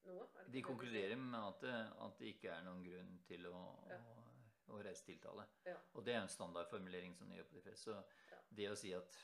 [0.07, 0.27] noe.
[0.55, 1.75] de konkluderer med at det,
[2.07, 3.59] at det, ikke er noen grunn til å,
[3.91, 3.99] ja.
[3.99, 4.25] å,
[4.77, 5.45] å reise tiltale.
[5.93, 7.91] Og det er en standardformulering som de gjør på de fleste.
[7.91, 9.21] Så det å si at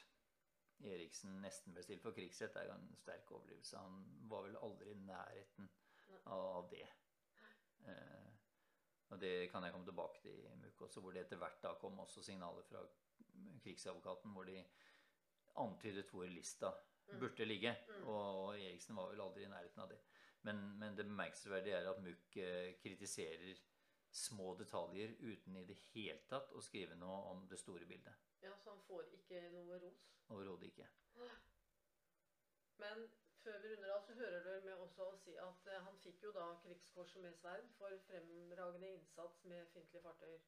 [0.86, 3.80] Eriksen nesten ble stilt for krigsrett, er jo en sterk overdrivelse.
[3.82, 5.72] Han var vel aldri i nærheten
[6.30, 6.86] av det.
[7.88, 8.28] Eh,
[9.10, 11.74] og det kan jeg komme tilbake til i MUK også, hvor det etter hvert da
[11.80, 12.84] kom også signaler fra
[13.64, 14.58] krigsadvokaten hvor de
[15.58, 17.20] antydet hvor lista mm.
[17.20, 17.76] burde ligge.
[17.88, 18.08] Mm.
[18.08, 20.00] Og Eriksen var vel aldri i nærheten av det.
[20.42, 23.64] Men, men det bemerkelsesverdige er at Munch eh, kritiserer
[24.12, 28.14] små detaljer uten i det hele tatt å skrive noe om det store bildet.
[28.42, 30.04] Ja, Så han får ikke noe ros?
[30.30, 30.88] Overhodet ikke.
[32.78, 33.08] Men
[33.48, 36.24] før vi runder av, så hører du med også å si at eh, han fikk
[36.26, 40.42] jo da krigskorset med sverd for fremragende innsats med fiendtlige fartøyer.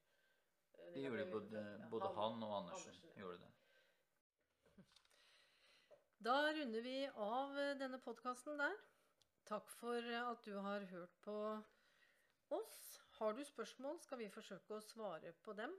[0.74, 2.91] Eh, det gjorde både, både han og Andersen.
[2.91, 3.22] Andersen ja.
[3.24, 3.52] gjorde det.
[6.28, 8.76] Da runder vi av eh, denne podkasten der.
[9.47, 11.38] Takk for at du har hørt på
[12.60, 12.82] oss.
[13.22, 15.72] Har du spørsmål, skal vi forsøke å svare på dem.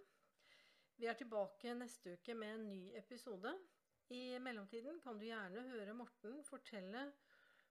[0.97, 3.53] Vi er tilbake neste uke med en ny episode.
[4.11, 7.05] I mellomtiden kan du gjerne høre Morten fortelle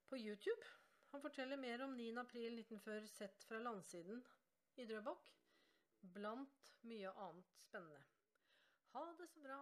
[0.08, 0.70] på YouTube.
[1.12, 2.14] Han forteller mer om 9.
[2.22, 4.22] april 1940 sett fra landsiden
[4.80, 5.34] i Drøbak,
[6.16, 8.00] blant mye annet spennende.
[8.94, 9.60] Ha det så bra.